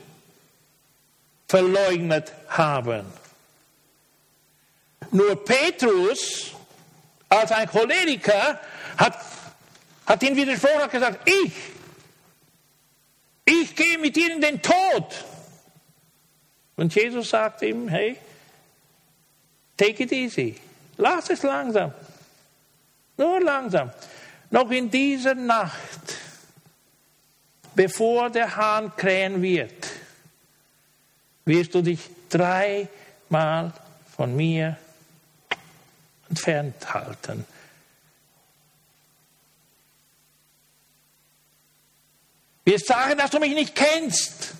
verleugnet 1.47 2.31
haben. 2.47 3.05
Nur 5.11 5.43
Petrus, 5.43 6.51
als 7.29 7.51
ein 7.51 7.69
Choleriker, 7.69 8.59
hat, 8.97 9.19
hat 10.05 10.23
ihn 10.23 10.35
widersprochen 10.35 10.83
und 10.83 10.91
gesagt, 10.91 11.29
ich 11.29 11.53
ich 13.45 13.75
gehe 13.75 13.97
mit 13.99 14.15
dir 14.15 14.33
in 14.33 14.41
den 14.41 14.61
Tod. 14.61 15.25
Und 16.75 16.93
Jesus 16.93 17.29
sagt 17.29 17.61
ihm, 17.61 17.87
hey, 17.87 18.17
take 19.77 20.03
it 20.03 20.11
easy. 20.11 20.55
Lass 20.97 21.29
es 21.29 21.43
langsam. 21.43 21.93
Nur 23.17 23.39
langsam. 23.41 23.91
Noch 24.49 24.69
in 24.71 24.89
dieser 24.89 25.35
Nacht, 25.35 26.17
bevor 27.75 28.29
der 28.29 28.55
Hahn 28.55 28.95
krähen 28.95 29.41
wird, 29.41 29.87
wirst 31.45 31.75
du 31.75 31.81
dich 31.81 31.99
dreimal 32.29 33.71
von 34.15 34.35
mir 34.35 34.77
entfernt 36.29 36.93
halten. 36.93 37.45
Wirst 42.65 42.87
sagen, 42.87 43.17
dass 43.17 43.31
du 43.31 43.39
mich 43.39 43.53
nicht 43.53 43.75
kennst. 43.75 44.55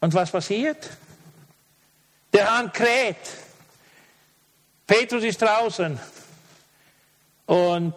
Und 0.00 0.12
was 0.12 0.30
passiert? 0.30 0.90
Der 2.32 2.50
Hahn 2.50 2.72
kräht. 2.72 3.16
Petrus 4.86 5.24
ist 5.24 5.40
draußen. 5.40 5.98
Und 7.46 7.94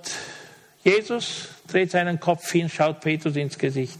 Jesus 0.83 1.49
dreht 1.67 1.91
seinen 1.91 2.19
Kopf 2.19 2.49
hin, 2.51 2.69
schaut 2.69 3.01
Petrus 3.01 3.35
ins 3.35 3.57
Gesicht. 3.57 3.99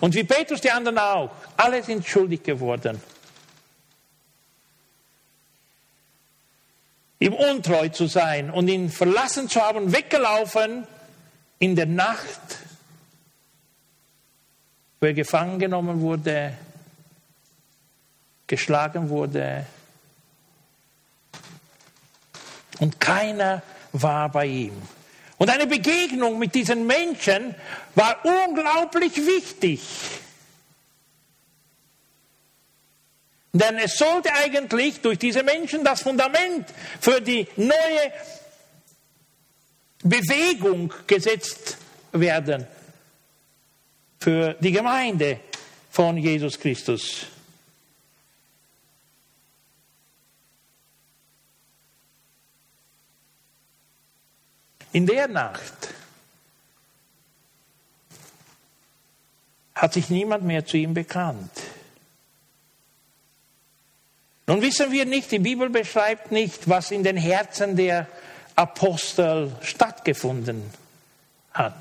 Und 0.00 0.14
wie 0.14 0.24
Petrus 0.24 0.60
die 0.60 0.70
anderen 0.70 0.98
auch, 0.98 1.30
alle 1.56 1.82
sind 1.82 2.06
schuldig 2.06 2.42
geworden. 2.42 3.02
Ihm 7.20 7.34
untreu 7.34 7.88
zu 7.90 8.06
sein 8.06 8.50
und 8.50 8.66
ihn 8.68 8.90
verlassen 8.90 9.48
zu 9.48 9.60
haben, 9.60 9.92
weggelaufen 9.92 10.86
in 11.58 11.76
der 11.76 11.86
Nacht, 11.86 12.58
wo 14.98 15.06
er 15.06 15.14
gefangen 15.14 15.58
genommen 15.58 16.00
wurde, 16.00 16.54
geschlagen 18.46 19.10
wurde 19.10 19.66
und 22.80 22.98
keiner 22.98 23.62
war 23.92 24.28
bei 24.30 24.46
ihm. 24.46 24.82
Und 25.36 25.50
eine 25.50 25.66
Begegnung 25.66 26.38
mit 26.38 26.54
diesen 26.54 26.86
Menschen 26.86 27.54
war 27.94 28.16
unglaublich 28.24 29.16
wichtig. 29.16 29.80
Denn 33.52 33.78
es 33.78 33.96
sollte 33.96 34.32
eigentlich 34.32 35.00
durch 35.00 35.18
diese 35.18 35.42
Menschen 35.42 35.82
das 35.82 36.02
Fundament 36.02 36.66
für 37.00 37.20
die 37.20 37.48
neue 37.56 38.12
Bewegung 40.02 40.92
gesetzt 41.06 41.76
werden, 42.12 42.66
für 44.20 44.54
die 44.54 44.72
Gemeinde 44.72 45.40
von 45.90 46.16
Jesus 46.16 46.58
Christus. 46.58 47.26
In 54.92 55.06
der 55.06 55.28
Nacht 55.28 55.88
hat 59.74 59.92
sich 59.92 60.08
niemand 60.10 60.44
mehr 60.44 60.64
zu 60.64 60.76
ihm 60.76 60.94
bekannt. 60.94 61.50
Nun 64.50 64.62
wissen 64.62 64.90
wir 64.90 65.04
nicht, 65.04 65.30
die 65.30 65.38
Bibel 65.38 65.70
beschreibt 65.70 66.32
nicht, 66.32 66.68
was 66.68 66.90
in 66.90 67.04
den 67.04 67.16
Herzen 67.16 67.76
der 67.76 68.08
Apostel 68.56 69.52
stattgefunden 69.62 70.68
hat. 71.52 71.76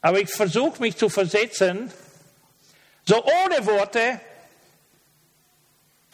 Aber 0.00 0.18
ich 0.18 0.28
versuche 0.28 0.82
mich 0.82 0.96
zu 0.96 1.08
versetzen, 1.08 1.92
so 3.06 3.24
ohne 3.24 3.64
Worte 3.64 4.18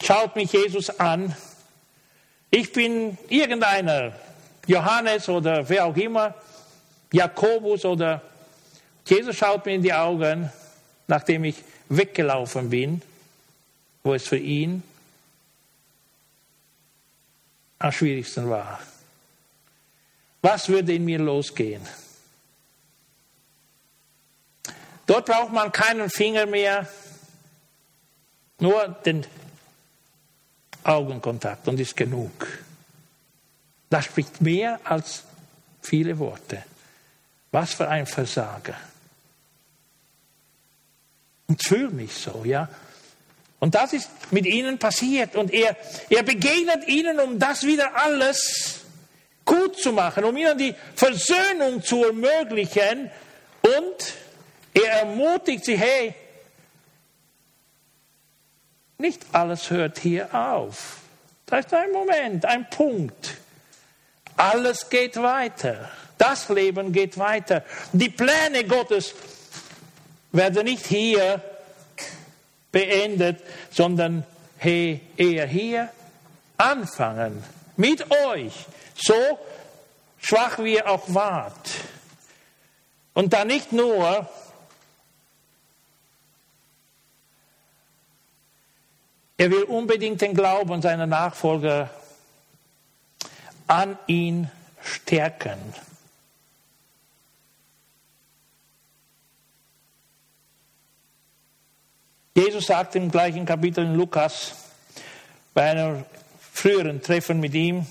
schaut 0.03 0.35
mich 0.35 0.53
Jesus 0.53 0.91
an. 0.99 1.35
Ich 2.51 2.71
bin 2.71 3.17
irgendeiner, 3.29 4.11
Johannes 4.67 5.29
oder 5.29 5.67
wer 5.67 5.87
auch 5.87 5.97
immer, 5.97 6.35
Jakobus 7.11 7.85
oder 7.85 8.21
Jesus 9.03 9.35
schaut 9.35 9.65
mir 9.65 9.73
in 9.73 9.81
die 9.81 9.93
Augen, 9.93 10.51
nachdem 11.07 11.43
ich 11.43 11.55
weggelaufen 11.89 12.69
bin, 12.69 13.01
wo 14.07 14.13
es 14.13 14.25
für 14.25 14.37
ihn 14.37 14.81
am 17.77 17.91
schwierigsten 17.91 18.49
war. 18.49 18.79
Was 20.41 20.69
würde 20.69 20.95
in 20.95 21.03
mir 21.03 21.19
losgehen? 21.19 21.85
Dort 25.05 25.25
braucht 25.25 25.51
man 25.51 25.73
keinen 25.73 26.09
Finger 26.09 26.45
mehr, 26.45 26.87
nur 28.59 28.87
den 29.05 29.25
Augenkontakt 30.83 31.67
und 31.67 31.77
ist 31.77 31.97
genug. 31.97 32.47
Das 33.89 34.05
spricht 34.05 34.39
mehr 34.39 34.79
als 34.85 35.23
viele 35.81 36.17
Worte. 36.17 36.63
Was 37.51 37.73
für 37.73 37.89
ein 37.89 38.05
Versager. 38.05 38.77
Und 41.47 41.61
fühle 41.61 41.89
mich 41.89 42.13
so, 42.13 42.43
ja. 42.45 42.69
Und 43.59 43.75
das 43.75 43.93
ist 43.93 44.09
mit 44.31 44.45
ihnen 44.45 44.77
passiert. 44.77 45.35
Und 45.35 45.51
er, 45.51 45.75
er 46.09 46.23
begegnet 46.23 46.87
ihnen, 46.87 47.19
um 47.19 47.39
das 47.39 47.63
wieder 47.63 47.95
alles 47.95 48.81
gut 49.45 49.77
zu 49.79 49.91
machen, 49.93 50.23
um 50.25 50.37
ihnen 50.37 50.57
die 50.57 50.75
Versöhnung 50.95 51.81
zu 51.81 52.03
ermöglichen. 52.05 53.09
Und 53.61 54.13
er 54.73 54.99
ermutigt 54.99 55.65
sie, 55.65 55.77
hey, 55.77 56.13
nicht 58.99 59.23
alles 59.31 59.69
hört 59.69 59.99
hier 59.99 60.33
auf. 60.33 60.97
Da 61.45 61.59
ist 61.59 61.73
ein 61.73 61.91
Moment, 61.91 62.45
ein 62.45 62.69
Punkt. 62.69 63.37
Alles 64.35 64.89
geht 64.89 65.17
weiter. 65.17 65.89
Das 66.17 66.49
Leben 66.49 66.91
geht 66.91 67.17
weiter. 67.17 67.63
Die 67.93 68.09
Pläne 68.09 68.65
Gottes 68.65 69.13
werden 70.31 70.65
nicht 70.65 70.85
hier 70.85 71.41
beendet, 72.77 73.41
sondern 73.71 74.23
hey, 74.57 75.01
eher 75.17 75.47
hier 75.47 75.89
anfangen. 76.57 77.43
Mit 77.75 78.11
euch. 78.11 78.53
So 78.95 79.39
schwach 80.19 80.59
wie 80.59 80.75
ihr 80.75 80.87
auch 80.87 81.05
wart. 81.07 81.71
Und 83.15 83.33
da 83.33 83.45
nicht 83.45 83.71
nur 83.73 84.29
Er 89.39 89.51
will 89.51 89.63
unbedingt 89.63 90.19
den 90.21 90.33
Glauben 90.33 90.81
seiner 90.81 91.05
Nachfolger 91.05 91.91
an 93.67 93.95
ihn 94.07 94.49
stärken. 94.81 95.59
Jesus 102.37 102.67
sagt 102.67 102.95
im 102.95 103.09
gleichen 103.09 103.47
Kapitel 103.47 103.83
in 103.83 103.95
Lukas, 103.95 104.53
bei 105.55 105.71
einem 105.71 106.05
früheren 106.53 107.01
Treffen 107.01 107.39
mit 107.39 107.55
ihm, 107.55 107.87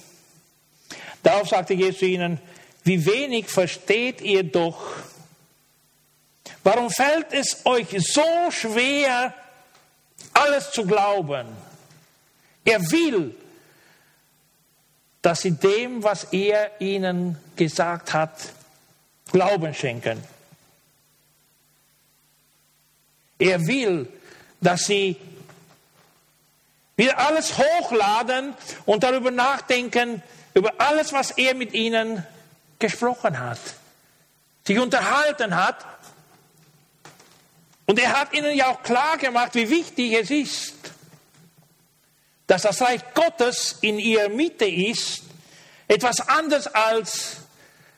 darauf 1.24 1.48
sagte 1.48 1.74
Jesus 1.74 2.02
ihnen, 2.02 2.38
wie 2.84 3.04
wenig 3.04 3.48
versteht 3.48 4.20
ihr 4.20 4.44
doch, 4.44 4.86
warum 6.62 6.90
fällt 6.90 7.32
es 7.32 7.66
euch 7.66 7.88
so 7.98 8.22
schwer, 8.52 9.34
alles 10.32 10.70
zu 10.70 10.86
glauben. 10.86 11.48
Er 12.64 12.80
will, 12.92 13.34
dass 15.22 15.40
sie 15.40 15.56
dem, 15.56 16.04
was 16.04 16.22
er 16.32 16.80
ihnen 16.80 17.36
gesagt 17.56 18.12
hat, 18.12 18.52
Glauben 19.32 19.74
schenken. 19.74 20.22
Er 23.40 23.66
will, 23.66 24.08
dass 24.60 24.84
sie 24.84 25.16
wieder 26.96 27.18
alles 27.18 27.58
hochladen 27.58 28.54
und 28.86 29.02
darüber 29.02 29.30
nachdenken, 29.30 30.22
über 30.54 30.72
alles, 30.78 31.12
was 31.12 31.32
er 31.32 31.54
mit 31.54 31.74
ihnen 31.74 32.26
gesprochen 32.78 33.38
hat, 33.38 33.58
sich 34.64 34.78
unterhalten 34.78 35.54
hat 35.54 35.84
und 37.86 37.98
er 37.98 38.18
hat 38.18 38.32
ihnen 38.32 38.54
ja 38.56 38.70
auch 38.70 38.82
klar 38.82 39.16
gemacht, 39.16 39.54
wie 39.54 39.70
wichtig 39.70 40.12
es 40.14 40.30
ist, 40.30 40.74
dass 42.46 42.62
das 42.62 42.80
Reich 42.80 43.00
Gottes 43.14 43.76
in 43.80 43.98
ihrer 43.98 44.28
Mitte 44.28 44.66
ist, 44.66 45.22
etwas 45.88 46.28
anderes 46.28 46.66
als 46.66 47.38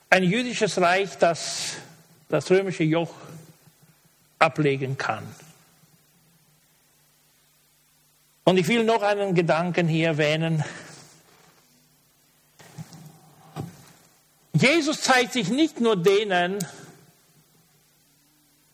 ein 0.09 0.23
jüdisches 0.23 0.79
Reich, 0.79 1.17
das 1.17 1.73
das 2.29 2.49
römische 2.51 2.83
Joch 2.83 3.13
ablegen 4.37 4.97
kann. 4.97 5.23
Und 8.43 8.57
ich 8.57 8.67
will 8.67 8.83
noch 8.83 9.01
einen 9.01 9.35
Gedanken 9.35 9.87
hier 9.87 10.07
erwähnen. 10.07 10.63
Jesus 14.53 15.01
zeigt 15.01 15.33
sich 15.33 15.49
nicht 15.49 15.79
nur 15.79 15.95
denen, 15.95 16.59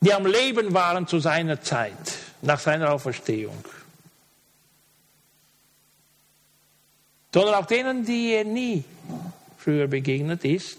die 0.02 0.14
am 0.14 0.26
Leben 0.26 0.74
waren 0.74 1.08
zu 1.08 1.20
seiner 1.20 1.62
Zeit, 1.62 1.98
nach 2.42 2.60
seiner 2.60 2.92
Auferstehung. 2.92 3.64
Sondern 7.34 7.56
auch 7.56 7.66
denen, 7.66 8.06
die 8.06 8.34
er 8.34 8.46
nie 8.46 8.84
früher 9.58 9.88
begegnet 9.88 10.46
ist, 10.46 10.78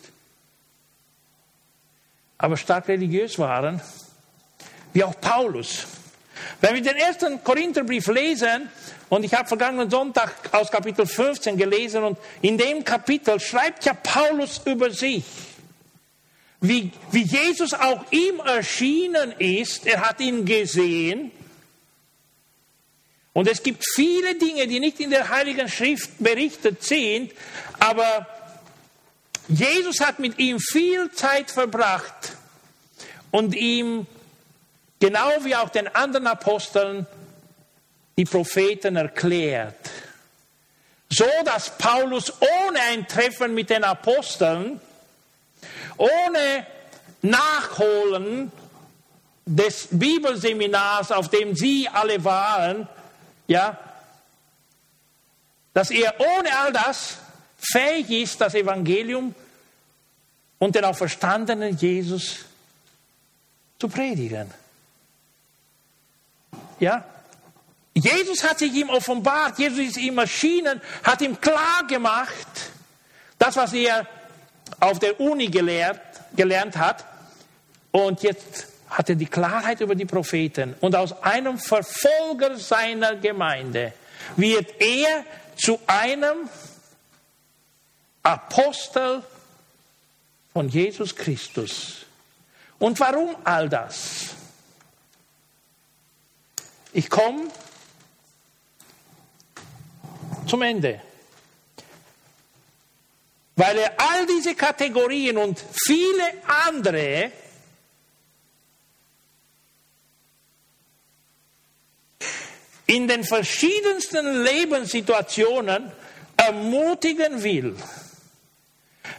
aber 2.38 2.56
stark 2.56 2.88
religiös 2.88 3.38
waren, 3.38 3.80
wie 4.92 5.04
auch 5.04 5.20
Paulus. 5.20 5.86
Wenn 6.60 6.74
wir 6.74 6.82
den 6.82 6.96
ersten 6.96 7.42
Korintherbrief 7.44 8.06
lesen, 8.08 8.70
und 9.08 9.24
ich 9.24 9.34
habe 9.34 9.46
vergangenen 9.46 9.90
Sonntag 9.90 10.32
aus 10.52 10.70
Kapitel 10.70 11.06
15 11.06 11.56
gelesen, 11.56 12.02
und 12.02 12.18
in 12.42 12.58
dem 12.58 12.84
Kapitel 12.84 13.38
schreibt 13.40 13.84
ja 13.84 13.94
Paulus 13.94 14.62
über 14.64 14.90
sich 14.90 15.24
wie, 16.60 16.90
wie 17.10 17.22
Jesus 17.22 17.74
auch 17.74 18.04
ihm 18.10 18.40
erschienen 18.40 19.32
ist. 19.38 19.86
Er 19.86 20.00
hat 20.00 20.20
ihn 20.20 20.44
gesehen. 20.44 21.30
Und 23.32 23.48
es 23.48 23.62
gibt 23.62 23.84
viele 23.94 24.34
Dinge, 24.36 24.66
die 24.66 24.80
nicht 24.80 24.98
in 25.00 25.10
der 25.10 25.28
Heiligen 25.28 25.68
Schrift 25.68 26.10
berichtet 26.18 26.82
sind, 26.82 27.32
aber 27.78 28.26
Jesus 29.48 30.00
hat 30.00 30.18
mit 30.18 30.38
ihm 30.38 30.58
viel 30.58 31.10
Zeit 31.12 31.50
verbracht 31.50 32.32
und 33.30 33.54
ihm, 33.54 34.06
genau 35.00 35.30
wie 35.42 35.56
auch 35.56 35.68
den 35.68 35.94
anderen 35.94 36.26
Aposteln, 36.26 37.06
die 38.16 38.24
Propheten 38.24 38.96
erklärt. 38.96 39.90
So 41.08 41.26
dass 41.44 41.76
Paulus 41.76 42.32
ohne 42.40 42.80
ein 42.90 43.06
Treffen 43.06 43.54
mit 43.54 43.70
den 43.70 43.84
Aposteln 43.84 44.80
ohne 45.96 46.66
Nachholen 47.22 48.50
des 49.44 49.88
Bibelseminars, 49.90 51.12
auf 51.12 51.28
dem 51.30 51.54
Sie 51.54 51.88
alle 51.88 52.22
waren, 52.24 52.88
ja, 53.46 53.78
dass 55.72 55.90
er 55.90 56.14
ohne 56.18 56.58
all 56.58 56.72
das 56.72 57.18
fähig 57.58 58.10
ist, 58.10 58.40
das 58.40 58.54
Evangelium 58.54 59.34
und 60.58 60.74
den 60.74 60.84
auferstandenen 60.84 61.76
Jesus 61.76 62.44
zu 63.78 63.88
predigen. 63.88 64.52
Ja? 66.80 67.04
Jesus 67.94 68.44
hat 68.44 68.58
sich 68.58 68.74
ihm 68.74 68.90
offenbart, 68.90 69.58
Jesus 69.58 69.78
ist 69.78 69.96
ihm 69.96 70.18
erschienen, 70.18 70.80
hat 71.02 71.22
ihm 71.22 71.40
klar 71.40 71.86
gemacht, 71.88 72.46
das, 73.38 73.56
was 73.56 73.72
er 73.72 74.06
auf 74.80 74.98
der 74.98 75.18
Uni 75.20 75.48
gelehrt, 75.48 76.00
gelernt 76.34 76.76
hat. 76.76 77.04
Und 77.90 78.22
jetzt 78.22 78.66
hat 78.90 79.08
er 79.08 79.14
die 79.14 79.26
Klarheit 79.26 79.80
über 79.80 79.94
die 79.94 80.04
Propheten. 80.04 80.74
Und 80.80 80.94
aus 80.94 81.22
einem 81.22 81.58
Verfolger 81.58 82.56
seiner 82.56 83.16
Gemeinde 83.16 83.92
wird 84.36 84.80
er 84.80 85.24
zu 85.56 85.78
einem 85.86 86.48
Apostel 88.22 89.22
von 90.52 90.68
Jesus 90.68 91.14
Christus. 91.14 92.04
Und 92.78 92.98
warum 93.00 93.36
all 93.44 93.68
das? 93.68 94.35
Ich 96.96 97.10
komme 97.10 97.50
zum 100.48 100.62
Ende. 100.62 101.02
Weil 103.54 103.76
er 103.76 104.00
all 104.00 104.26
diese 104.26 104.54
Kategorien 104.54 105.36
und 105.36 105.62
viele 105.86 106.22
andere 106.46 107.32
in 112.86 113.06
den 113.06 113.24
verschiedensten 113.24 114.42
Lebenssituationen 114.42 115.92
ermutigen 116.34 117.42
will, 117.42 117.76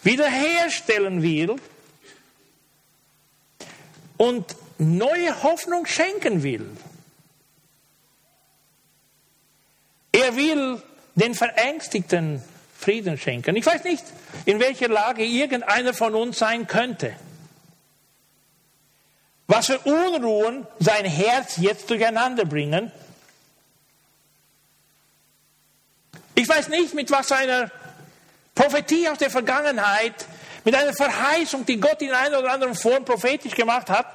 wiederherstellen 0.01 1.21
will 1.21 1.57
und 4.17 4.55
neue 4.79 5.43
Hoffnung 5.43 5.85
schenken 5.85 6.41
will. 6.41 6.75
Er 10.17 10.35
will 10.35 10.81
den 11.13 11.35
Verängstigten 11.35 12.41
Frieden 12.75 13.19
schenken. 13.19 13.55
Ich 13.55 13.65
weiß 13.65 13.83
nicht, 13.83 14.03
in 14.45 14.59
welcher 14.59 14.87
Lage 14.87 15.23
irgendeiner 15.23 15.93
von 15.93 16.15
uns 16.15 16.39
sein 16.39 16.65
könnte. 16.65 17.13
Was 19.45 19.67
für 19.67 19.77
Unruhen 19.79 20.65
sein 20.79 21.05
Herz 21.05 21.57
jetzt 21.57 21.87
durcheinander 21.91 22.45
bringen. 22.45 22.91
Ich 26.33 26.49
weiß 26.49 26.69
nicht, 26.69 26.95
mit 26.95 27.11
was 27.11 27.31
einer 27.31 27.69
Prophetie 28.55 29.09
aus 29.09 29.19
der 29.19 29.29
Vergangenheit, 29.29 30.25
mit 30.63 30.73
einer 30.73 30.93
Verheißung, 30.93 31.63
die 31.63 31.79
Gott 31.79 32.01
in 32.01 32.11
einer 32.11 32.39
oder 32.39 32.53
anderen 32.53 32.73
Form 32.73 33.05
prophetisch 33.05 33.53
gemacht 33.53 33.91
hat, 33.91 34.07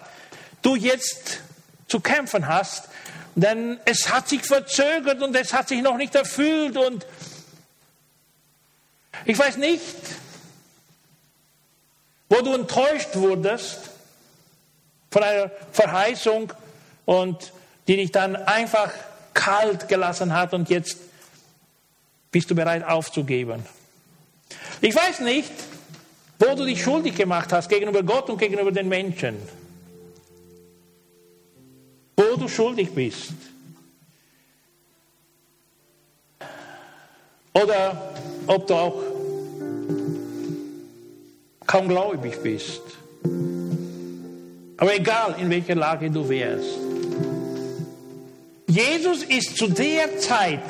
du 0.63 0.75
jetzt 0.75 1.43
zu 1.87 2.01
kämpfen 2.01 2.49
hast. 2.49 2.89
Denn 3.35 3.81
es 3.85 4.11
hat 4.11 4.29
sich 4.29 4.43
verzögert 4.43 5.23
und 5.23 5.35
es 5.35 5.53
hat 5.53 5.69
sich 5.69 5.81
noch 5.81 5.97
nicht 5.97 6.15
erfüllt 6.15 6.77
und 6.77 7.07
ich 9.25 9.39
weiß 9.39 9.57
nicht, 9.57 9.83
wo 12.29 12.43
du 12.43 12.55
enttäuscht 12.55 13.15
wurdest 13.15 13.91
von 15.11 15.23
einer 15.23 15.51
Verheißung 15.71 16.53
und 17.05 17.53
die 17.87 17.97
dich 17.97 18.13
dann 18.13 18.37
einfach 18.37 18.93
kalt 19.35 19.89
gelassen 19.89 20.35
hat 20.35 20.53
und 20.55 20.69
jetzt 20.69 20.99
bist 22.31 22.51
du 22.51 22.55
bereit 22.55 22.85
aufzugeben. 22.85 23.65
Ich 24.81 24.95
weiß 24.95 25.21
nicht, 25.21 25.53
wo 26.39 26.55
du 26.55 26.65
dich 26.65 26.83
schuldig 26.83 27.15
gemacht 27.15 27.53
hast 27.53 27.69
gegenüber 27.69 28.03
Gott 28.03 28.29
und 28.29 28.39
gegenüber 28.39 28.73
den 28.73 28.89
Menschen. 28.89 29.37
Wo 32.17 32.37
du 32.37 32.49
schuldig 32.49 32.95
bist. 32.95 33.33
Oder 37.55 38.15
ob 38.47 38.67
du 38.67 38.75
auch 38.75 39.03
kaum 41.67 41.89
gläubig 41.89 42.43
bist. 42.43 42.83
Aber 44.77 44.95
egal, 44.95 45.37
in 45.39 45.49
welcher 45.51 45.75
Lage 45.75 46.11
du 46.11 46.29
wärst. 46.29 46.79
Jesus 48.67 49.23
ist 49.25 49.59
zu 49.59 49.69
der 49.69 50.19
Zeit 50.19 50.61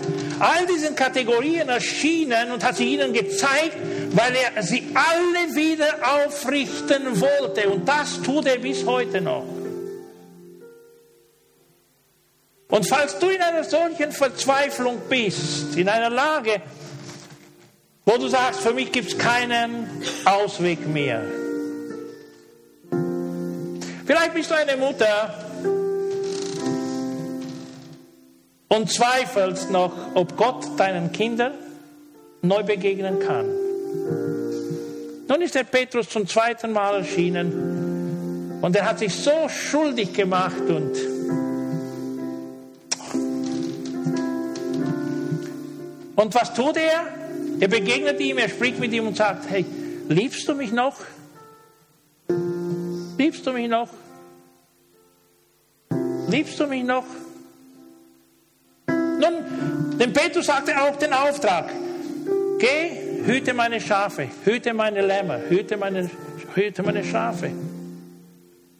all 0.41 0.67
diesen 0.67 0.97
Kategorien 0.97 1.69
erschienen 1.69 2.51
und 2.51 2.65
hat 2.65 2.77
sie 2.77 2.95
ihnen 2.95 3.13
gezeigt, 3.13 3.77
weil 4.13 4.35
er 4.35 4.63
sie 4.63 4.83
alle 4.93 5.55
wieder 5.55 5.99
aufrichten 6.27 7.21
wollte. 7.21 7.71
Und 7.71 7.89
das 7.89 8.21
tut 8.21 8.47
er 8.47 8.59
bis 8.59 8.85
heute 8.85 9.21
noch. 9.21 9.62
Und 12.73 12.89
falls 12.89 13.19
du 13.19 13.29
in 13.29 13.43
einer 13.43 13.65
solchen 13.65 14.13
Verzweiflung 14.13 15.03
bist, 15.07 15.77
in 15.77 15.91
einer 15.91 16.09
Lage, 16.09 16.63
wo 18.07 18.17
du 18.17 18.29
sagst, 18.29 18.63
für 18.63 18.73
mich 18.73 18.91
gibt 18.91 19.09
es 19.09 19.19
keinen 19.19 19.87
Ausweg 20.25 20.89
mehr. 20.89 21.23
Vielleicht 24.07 24.33
bist 24.33 24.51
du 24.51 24.55
eine 24.55 24.79
Mutter 24.79 25.35
und 28.69 28.91
zweifelst 28.91 29.71
noch, 29.71 29.93
ob 30.15 30.35
Gott 30.39 30.65
deinen 30.79 31.13
Kindern 31.13 31.53
neu 32.41 32.63
begegnen 32.63 33.19
kann. 33.21 33.51
Nun 35.29 35.43
ist 35.43 35.55
der 35.55 35.65
Petrus 35.65 36.09
zum 36.09 36.27
zweiten 36.27 36.73
Mal 36.73 37.01
erschienen 37.01 38.59
und 38.63 38.75
er 38.75 38.87
hat 38.87 38.99
sich 38.99 39.15
so 39.15 39.47
schuldig 39.51 40.15
gemacht 40.15 40.63
und 40.69 40.97
und 46.17 46.35
was 46.35 46.53
tut 46.55 46.77
er? 46.77 47.05
Er 47.61 47.69
begegnet 47.69 48.21
ihm, 48.21 48.39
er 48.39 48.49
spricht 48.49 48.79
mit 48.79 48.93
ihm 48.93 49.07
und 49.07 49.17
sagt, 49.17 49.49
hey, 49.49 49.65
liebst 50.09 50.49
du 50.49 50.55
mich 50.55 50.73
noch? 50.73 50.97
Liebst 53.19 53.47
du 53.47 53.53
mich 53.53 53.69
noch? 53.69 53.89
Liebst 56.29 56.59
du 56.59 56.67
mich 56.67 56.83
noch? 56.83 57.05
Nun, 58.89 59.99
dem 59.99 60.13
Petrus 60.13 60.47
sagte 60.47 60.81
auch 60.83 60.97
den 60.97 61.13
Auftrag, 61.13 61.71
geh, 62.59 63.25
hüte 63.25 63.55
meine 63.55 63.81
Schafe, 63.81 64.29
hüte 64.45 64.75
meine 64.75 65.07
Lämmer, 65.07 65.39
hüte 65.49 65.77
meine, 65.77 66.11
hüte 66.55 66.83
meine 66.83 67.05
Schafe. 67.05 67.53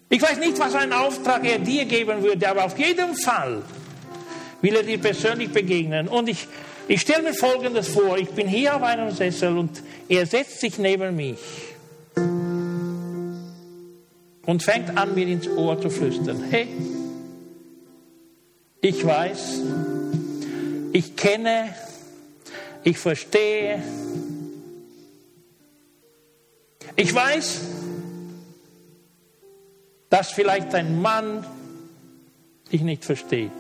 Ich 0.09 0.21
weiß 0.21 0.39
nicht, 0.39 0.59
was 0.59 0.75
einen 0.75 0.93
Auftrag 0.93 1.45
er 1.45 1.59
dir 1.59 1.85
geben 1.85 2.23
würde, 2.23 2.49
aber 2.49 2.65
auf 2.65 2.79
jeden 2.79 3.15
Fall 3.17 3.63
will 4.61 4.75
er 4.75 4.83
dir 4.83 4.99
persönlich 4.99 5.51
begegnen. 5.51 6.09
Und 6.09 6.29
ich 6.29 6.49
ich 6.89 7.01
stelle 7.01 7.23
mir 7.23 7.35
Folgendes 7.35 7.89
vor. 7.89 8.19
Ich 8.19 8.31
bin 8.31 8.49
hier 8.49 8.77
auf 8.77 8.83
einem 8.83 9.11
Sessel 9.11 9.57
und 9.57 9.83
er 10.09 10.27
setzt 10.27 10.61
sich 10.61 10.79
neben 10.79 11.17
mich 11.17 11.39
und 14.47 14.63
fängt 14.63 14.97
an, 14.97 15.15
mir 15.15 15.27
ins 15.27 15.49
Ohr 15.49 15.81
zu 15.81 15.91
flüstern. 15.91 16.43
Hey, 16.51 16.69
ich 18.81 19.07
weiß, 19.07 19.61
ich 20.93 21.17
kenne, 21.17 21.75
ich 22.83 22.99
verstehe, 22.99 23.83
ich 26.97 27.15
weiß, 27.15 27.61
dass 30.11 30.31
vielleicht 30.33 30.75
dein 30.75 31.01
Mann 31.01 31.47
dich 32.71 32.83
nicht 32.83 33.05
versteht. 33.05 33.51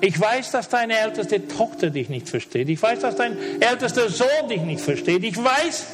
Ich 0.00 0.18
weiß, 0.18 0.50
dass 0.50 0.68
deine 0.68 0.98
älteste 0.98 1.46
Tochter 1.46 1.90
dich 1.90 2.08
nicht 2.08 2.28
versteht. 2.28 2.68
Ich 2.68 2.82
weiß, 2.82 3.00
dass 3.00 3.16
dein 3.16 3.36
ältester 3.60 4.08
Sohn 4.08 4.48
dich 4.48 4.62
nicht 4.62 4.80
versteht. 4.80 5.24
Ich 5.24 5.36
weiß, 5.36 5.86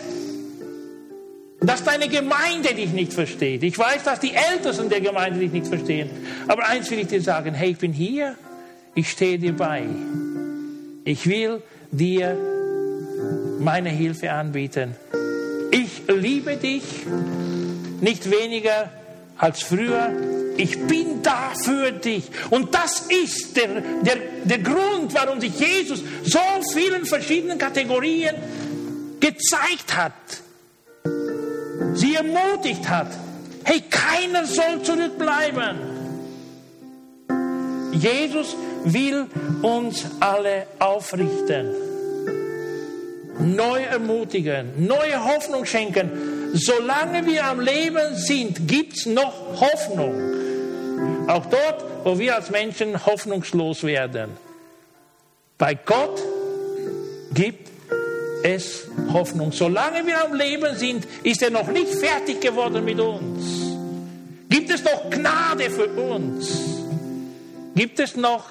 dass 1.61 1.83
deine 1.85 2.09
Gemeinde 2.09 2.75
dich 2.75 2.93
nicht 2.93 3.13
versteht. 3.13 3.63
Ich 3.63 3.79
weiß, 3.79 4.05
dass 4.05 4.21
die 4.21 4.33
Ältesten 4.33 4.89
der 4.89 5.01
Gemeinde 5.01 5.41
dich 5.41 5.53
nicht 5.53 5.67
verstehen. 5.67 6.11
Aber 6.47 6.67
eins 6.69 6.91
will 6.91 7.01
ich 7.01 7.09
dir 7.09 7.23
sagen, 7.23 7.55
hey, 7.55 7.71
ich 7.71 7.79
bin 7.79 7.93
hier, 7.93 8.37
ich 8.95 9.11
stehe 9.11 9.39
dir 9.39 9.57
bei. 9.57 9.85
Ich 11.05 11.27
will 11.27 11.63
dir 11.91 12.37
meine 13.59 13.89
Hilfe 13.89 14.31
anbieten. 14.33 14.95
Ich 15.71 16.03
liebe 16.09 16.57
dich 16.57 16.83
nicht 18.01 18.31
weniger 18.31 18.91
als 19.39 19.63
früher 19.63 20.11
ich 20.57 20.87
bin 20.87 21.23
da 21.23 21.53
für 21.55 21.93
dich. 21.93 22.25
Und 22.51 22.75
das 22.75 23.07
ist 23.09 23.57
der, 23.57 23.81
der, 24.03 24.17
der 24.45 24.59
Grund, 24.59 25.15
warum 25.15 25.41
sich 25.41 25.59
Jesus 25.59 26.01
so 26.25 26.39
vielen 26.73 27.05
verschiedenen 27.05 27.59
Kategorien 27.59 28.35
gezeigt 29.21 29.97
hat. 29.97 30.13
Sie 31.95 32.15
ermutigt 32.15 32.89
hat. 32.89 33.09
Hey, 33.65 33.83
keiner 33.91 34.47
soll 34.47 34.83
zurückbleiben. 34.83 35.97
Jesus 37.93 38.55
will 38.85 39.27
uns 39.63 40.05
alle 40.21 40.67
aufrichten, 40.79 41.71
neu 43.41 43.81
ermutigen, 43.83 44.87
neue 44.87 45.25
Hoffnung 45.25 45.65
schenken. 45.65 46.11
Solange 46.53 47.27
wir 47.27 47.45
am 47.45 47.61
Leben 47.61 48.15
sind, 48.15 48.69
gibt 48.69 48.97
es 48.97 49.07
noch 49.07 49.61
Hoffnung. 49.61 50.36
Auch 51.27 51.47
dort, 51.47 51.85
wo 52.05 52.19
wir 52.19 52.37
als 52.37 52.51
Menschen 52.51 53.05
hoffnungslos 53.05 53.83
werden. 53.83 54.31
Bei 55.59 55.75
Gott 55.75 56.23
gibt 57.33 57.69
es 58.43 58.87
Hoffnung. 59.13 59.53
Solange 59.53 60.07
wir 60.07 60.25
am 60.25 60.35
Leben 60.35 60.77
sind, 60.77 61.07
ist 61.23 61.43
er 61.43 61.51
noch 61.51 61.69
nicht 61.69 61.89
fertig 61.89 62.41
geworden 62.41 62.85
mit 62.85 63.01
uns. 63.01 63.67
Gibt 64.49 64.71
es 64.71 64.85
noch 64.85 65.11
Gnade 65.11 65.71
für 65.71 65.89
uns? 65.89 66.61
Gibt 67.75 67.99
es 67.99 68.17
noch 68.17 68.45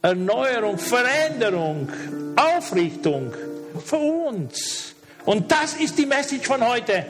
Erneuerung, 0.00 0.78
Veränderung, 0.78 1.88
Aufrichtung 2.36 3.32
für 3.84 3.96
uns? 3.96 4.94
Und 5.24 5.50
das 5.50 5.74
ist 5.74 5.98
die 5.98 6.06
Message 6.06 6.46
von 6.46 6.66
heute. 6.66 7.04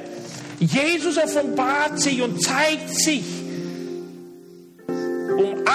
Jesus 0.59 1.18
offenbart 1.18 2.01
sich 2.01 2.20
und 2.22 2.42
zeigt 2.42 2.90
sich, 2.90 3.22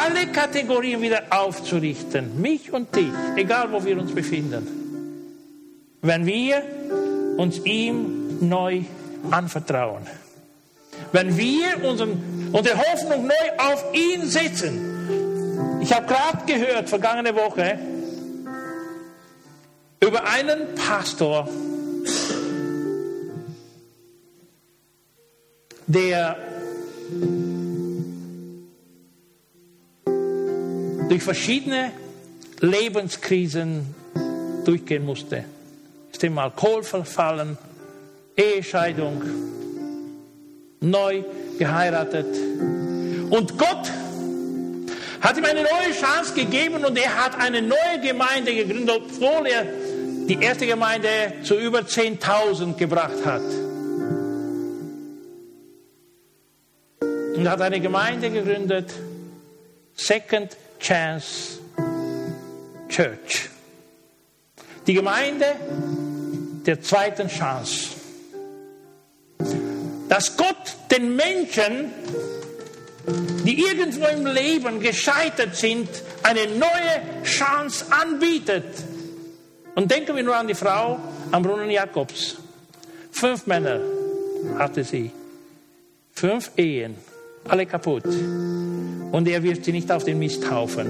alle 0.04 0.28
Kategorien 0.28 1.02
wieder 1.02 1.24
aufzurichten, 1.30 2.42
mich 2.42 2.72
und 2.74 2.96
dich, 2.96 3.12
egal 3.36 3.72
wo 3.72 3.84
wir 3.84 3.98
uns 3.98 4.14
befinden, 4.14 4.68
wenn 6.02 6.26
wir 6.26 6.64
uns 7.38 7.60
ihm 7.66 8.48
neu 8.48 8.82
anvertrauen. 9.32 10.04
Wenn 11.12 11.38
wir 11.38 11.84
unseren, 11.84 12.50
unsere 12.52 12.78
Hoffnung 12.78 13.28
neu 13.28 13.34
auf 13.58 13.86
ihn 13.94 14.28
setzen. 14.28 15.80
Ich 15.82 15.94
habe 15.94 16.06
gerade 16.06 16.46
gehört, 16.46 16.90
vergangene 16.90 17.36
Woche, 17.36 17.80
über 20.00 20.24
einen 20.26 20.76
Pastor, 20.76 21.48
der 25.88 26.38
durch 31.10 31.24
verschiedene 31.24 31.92
Lebenskrisen 32.60 33.94
durchgehen 34.66 35.06
musste. 35.06 35.46
Ist 36.12 36.24
im 36.24 36.38
Alkohol 36.38 36.84
verfallen, 36.84 37.58
Ehescheidung, 38.36 39.22
neu 40.80 41.24
geheiratet. 41.58 42.28
Und 43.30 43.58
Gott 43.58 43.92
hat 45.22 45.38
ihm 45.38 45.46
eine 45.46 45.62
neue 45.64 45.94
Chance 45.94 46.34
gegeben 46.34 46.84
und 46.86 46.98
er 46.98 47.24
hat 47.24 47.40
eine 47.40 47.62
neue 47.62 48.00
Gemeinde 48.02 48.54
gegründet, 48.54 48.96
obwohl 48.96 49.48
er 49.48 49.66
die 50.28 50.38
erste 50.42 50.68
Gemeinde 50.68 51.08
zu 51.44 51.56
über 51.56 51.80
10.000 51.80 52.76
gebracht 52.76 53.26
hat. 53.26 53.42
Und 57.36 57.50
hat 57.50 57.62
eine 57.62 57.80
Gemeinde 57.80 58.30
gegründet, 58.30 58.94
Second 59.96 60.56
Chance 60.84 61.60
Church. 62.90 63.50
Die 64.86 64.94
Gemeinde 64.94 65.56
der 66.66 66.82
zweiten 66.82 67.30
Chance. 67.30 67.92
Dass 70.10 70.36
Gott 70.36 70.76
den 70.92 71.16
Menschen, 71.16 71.94
die 73.46 73.62
irgendwo 73.62 74.08
im 74.08 74.26
Leben 74.26 74.82
gescheitert 74.82 75.56
sind, 75.56 75.88
eine 76.22 76.48
neue 76.48 77.24
Chance 77.24 77.86
anbietet. 77.90 78.66
Und 79.76 79.90
denken 79.90 80.18
wir 80.18 80.24
nur 80.24 80.36
an 80.36 80.48
die 80.48 80.54
Frau 80.54 81.00
am 81.32 81.44
Brunnen 81.44 81.70
Jakobs. 81.70 82.36
Fünf 83.10 83.48
Männer 83.48 83.80
hatte 84.60 84.84
sie. 84.84 85.12
Fünf 86.12 86.52
Ehen. 86.58 86.98
Alle 87.48 87.66
kaputt. 87.66 88.06
Und 88.06 89.28
er 89.28 89.44
wirft 89.44 89.66
sie 89.66 89.72
nicht 89.72 89.92
auf 89.92 90.04
den 90.04 90.20
Misthaufen. 90.20 90.90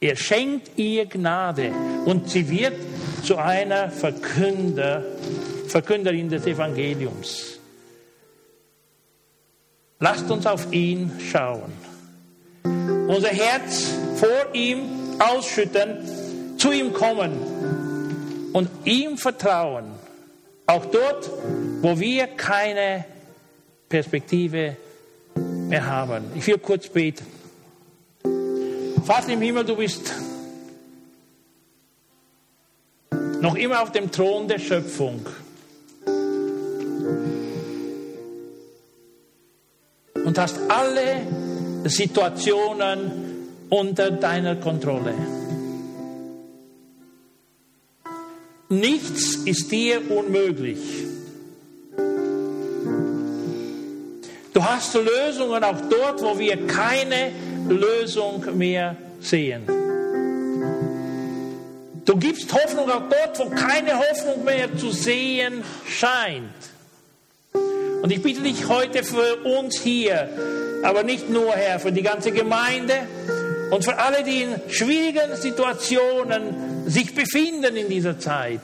Er 0.00 0.16
schenkt 0.16 0.78
ihr 0.78 1.04
Gnade 1.06 1.72
und 2.06 2.30
sie 2.30 2.48
wird 2.48 2.74
zu 3.22 3.36
einer 3.36 3.90
Verkünder, 3.90 5.04
Verkünderin 5.68 6.30
des 6.30 6.46
Evangeliums. 6.46 7.58
Lasst 9.98 10.30
uns 10.30 10.46
auf 10.46 10.72
ihn 10.72 11.12
schauen. 11.30 11.72
Unser 12.62 13.28
Herz 13.28 13.90
vor 14.16 14.54
ihm 14.54 14.78
ausschütten, 15.18 15.98
zu 16.56 16.72
ihm 16.72 16.94
kommen 16.94 17.32
und 18.54 18.70
ihm 18.86 19.18
vertrauen. 19.18 19.84
Auch 20.66 20.86
dort, 20.86 21.30
wo 21.82 22.00
wir 22.00 22.26
keine 22.28 23.04
Perspektive 23.90 24.76
mehr 25.34 25.84
haben. 25.84 26.24
Ich 26.36 26.46
will 26.46 26.58
kurz 26.58 26.88
beten. 26.88 27.26
Vater 29.04 29.32
im 29.32 29.42
Himmel, 29.42 29.64
du 29.64 29.74
bist 29.74 30.14
noch 33.40 33.56
immer 33.56 33.82
auf 33.82 33.90
dem 33.90 34.12
Thron 34.12 34.46
der 34.46 34.60
Schöpfung. 34.60 35.26
Und 40.24 40.38
hast 40.38 40.58
alle 40.68 41.22
Situationen 41.86 43.48
unter 43.70 44.12
deiner 44.12 44.54
Kontrolle. 44.54 45.14
Nichts 48.68 49.34
ist 49.34 49.72
dir 49.72 50.08
unmöglich. 50.12 51.09
Du 54.80 54.86
hast 54.86 54.94
Lösungen 54.94 55.62
auch 55.62 55.76
dort, 55.90 56.22
wo 56.22 56.38
wir 56.38 56.66
keine 56.66 57.32
Lösung 57.68 58.42
mehr 58.56 58.96
sehen. 59.20 59.66
Du 62.06 62.16
gibst 62.16 62.50
Hoffnung 62.50 62.90
auch 62.90 63.02
dort, 63.10 63.38
wo 63.38 63.50
keine 63.50 63.98
Hoffnung 63.98 64.42
mehr 64.42 64.74
zu 64.78 64.90
sehen 64.90 65.62
scheint. 65.86 66.48
Und 68.02 68.10
ich 68.10 68.22
bitte 68.22 68.40
dich 68.40 68.68
heute 68.68 69.04
für 69.04 69.36
uns 69.44 69.78
hier, 69.78 70.30
aber 70.82 71.02
nicht 71.02 71.28
nur, 71.28 71.52
Herr, 71.52 71.78
für 71.78 71.92
die 71.92 72.02
ganze 72.02 72.32
Gemeinde 72.32 73.00
und 73.70 73.84
für 73.84 73.98
alle, 73.98 74.24
die 74.24 74.44
in 74.44 74.60
schwierigen 74.70 75.36
Situationen 75.36 76.88
sich 76.88 77.14
befinden 77.14 77.76
in 77.76 77.90
dieser 77.90 78.18
Zeit, 78.18 78.62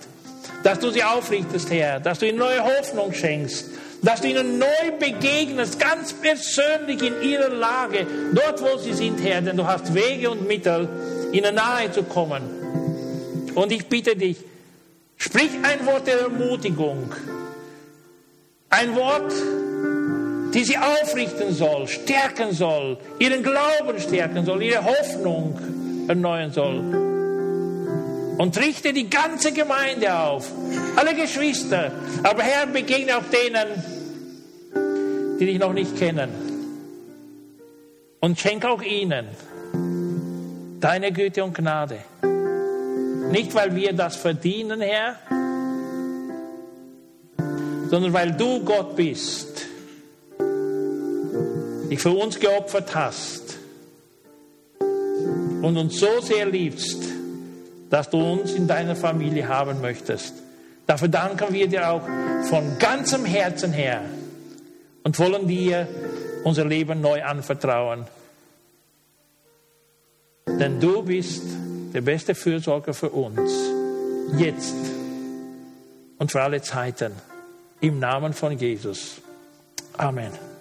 dass 0.62 0.79
du 0.79 0.88
sie 0.88 1.05
aufrichtest, 1.05 1.70
Herr, 1.70 2.00
dass 2.00 2.20
du 2.20 2.26
ihnen 2.26 2.38
neue 2.38 2.64
Hoffnung 2.64 3.12
schenkst, 3.12 3.66
dass 4.02 4.20
du 4.20 4.28
ihnen 4.28 4.59
neu 4.59 4.92
begegnest, 4.98 5.78
ganz 5.78 6.12
persönlich 6.12 7.02
in 7.02 7.22
ihrer 7.22 7.48
Lage, 7.48 8.06
dort 8.32 8.62
wo 8.62 8.78
sie 8.78 8.92
sind, 8.92 9.22
Herr, 9.22 9.40
denn 9.42 9.56
du 9.56 9.66
hast 9.66 9.94
Wege 9.94 10.30
und 10.30 10.46
Mittel, 10.46 10.88
ihnen 11.32 11.54
nahe 11.54 11.90
zu 11.90 12.02
kommen. 12.02 12.42
Und 13.54 13.72
ich 13.72 13.87
bitte 13.87 14.16
dich, 14.16 14.38
sprich 15.16 15.50
ein 15.62 15.87
Wort 15.87 16.06
der 16.06 16.20
Ermutigung, 16.20 17.12
ein 18.68 18.94
Wort, 18.94 19.32
die 20.54 20.64
sie 20.64 20.76
aufrichten 20.76 21.54
soll, 21.54 21.88
stärken 21.88 22.52
soll, 22.52 22.98
ihren 23.18 23.42
Glauben 23.42 23.98
stärken 24.00 24.44
soll, 24.44 24.62
ihre 24.62 24.85
Hoffnung 24.85 25.59
erneuern 26.09 26.52
soll. 26.52 27.05
Und 28.38 28.59
richte 28.59 28.92
die 28.92 29.09
ganze 29.09 29.53
Gemeinde 29.53 30.14
auf, 30.14 30.51
alle 30.96 31.14
Geschwister. 31.14 31.92
Aber 32.22 32.42
Herr, 32.42 32.66
begegne 32.66 33.16
auch 33.16 33.25
denen, 33.33 33.68
die 35.40 35.46
dich 35.46 35.59
noch 35.59 35.72
nicht 35.72 35.96
kennen. 35.96 36.29
Und 38.20 38.38
schenk 38.38 38.64
auch 38.64 38.83
ihnen 38.83 39.27
deine 40.81 41.12
Güte 41.12 41.44
und 41.44 41.55
Gnade. 41.55 41.99
Nicht, 43.31 43.55
weil 43.55 43.75
wir 43.75 43.92
das 43.92 44.16
verdienen, 44.16 44.81
Herr, 44.81 45.16
sondern 47.90 48.12
weil 48.12 48.33
du 48.33 48.64
Gott 48.64 48.96
bist, 48.96 49.66
dich 51.90 52.01
für 52.01 52.11
uns 52.11 52.38
geopfert 52.38 52.94
hast 52.94 53.59
und 54.79 55.77
uns 55.77 55.99
so 55.99 56.20
sehr 56.20 56.46
liebst, 56.46 57.15
dass 57.90 58.11
du 58.11 58.18
uns 58.18 58.53
in 58.53 58.66
deiner 58.66 58.96
Familie 58.96 59.49
haben 59.49 59.80
möchtest. 59.80 60.34
Dafür 60.87 61.09
danken 61.09 61.53
wir 61.53 61.68
dir 61.68 61.91
auch 61.91 62.03
von 62.49 62.78
ganzem 62.78 63.24
Herzen 63.24 63.72
her 63.72 64.03
und 65.03 65.18
wollen 65.18 65.47
dir 65.47 65.89
unser 66.45 66.64
Leben 66.64 67.01
neu 67.01 67.22
anvertrauen. 67.24 68.07
Denn 70.47 70.80
du 70.80 71.03
bist 71.03 71.43
der 71.93 72.01
beste 72.01 72.34
Fürsorger 72.34 72.95
für 72.95 73.11
uns, 73.11 73.53
jetzt 74.37 74.74
und 76.18 76.30
für 76.30 76.43
alle 76.43 76.62
Zeiten. 76.62 77.12
Im 77.80 77.99
Namen 77.99 78.32
von 78.32 78.57
Jesus. 78.57 79.20
Amen. 79.97 80.55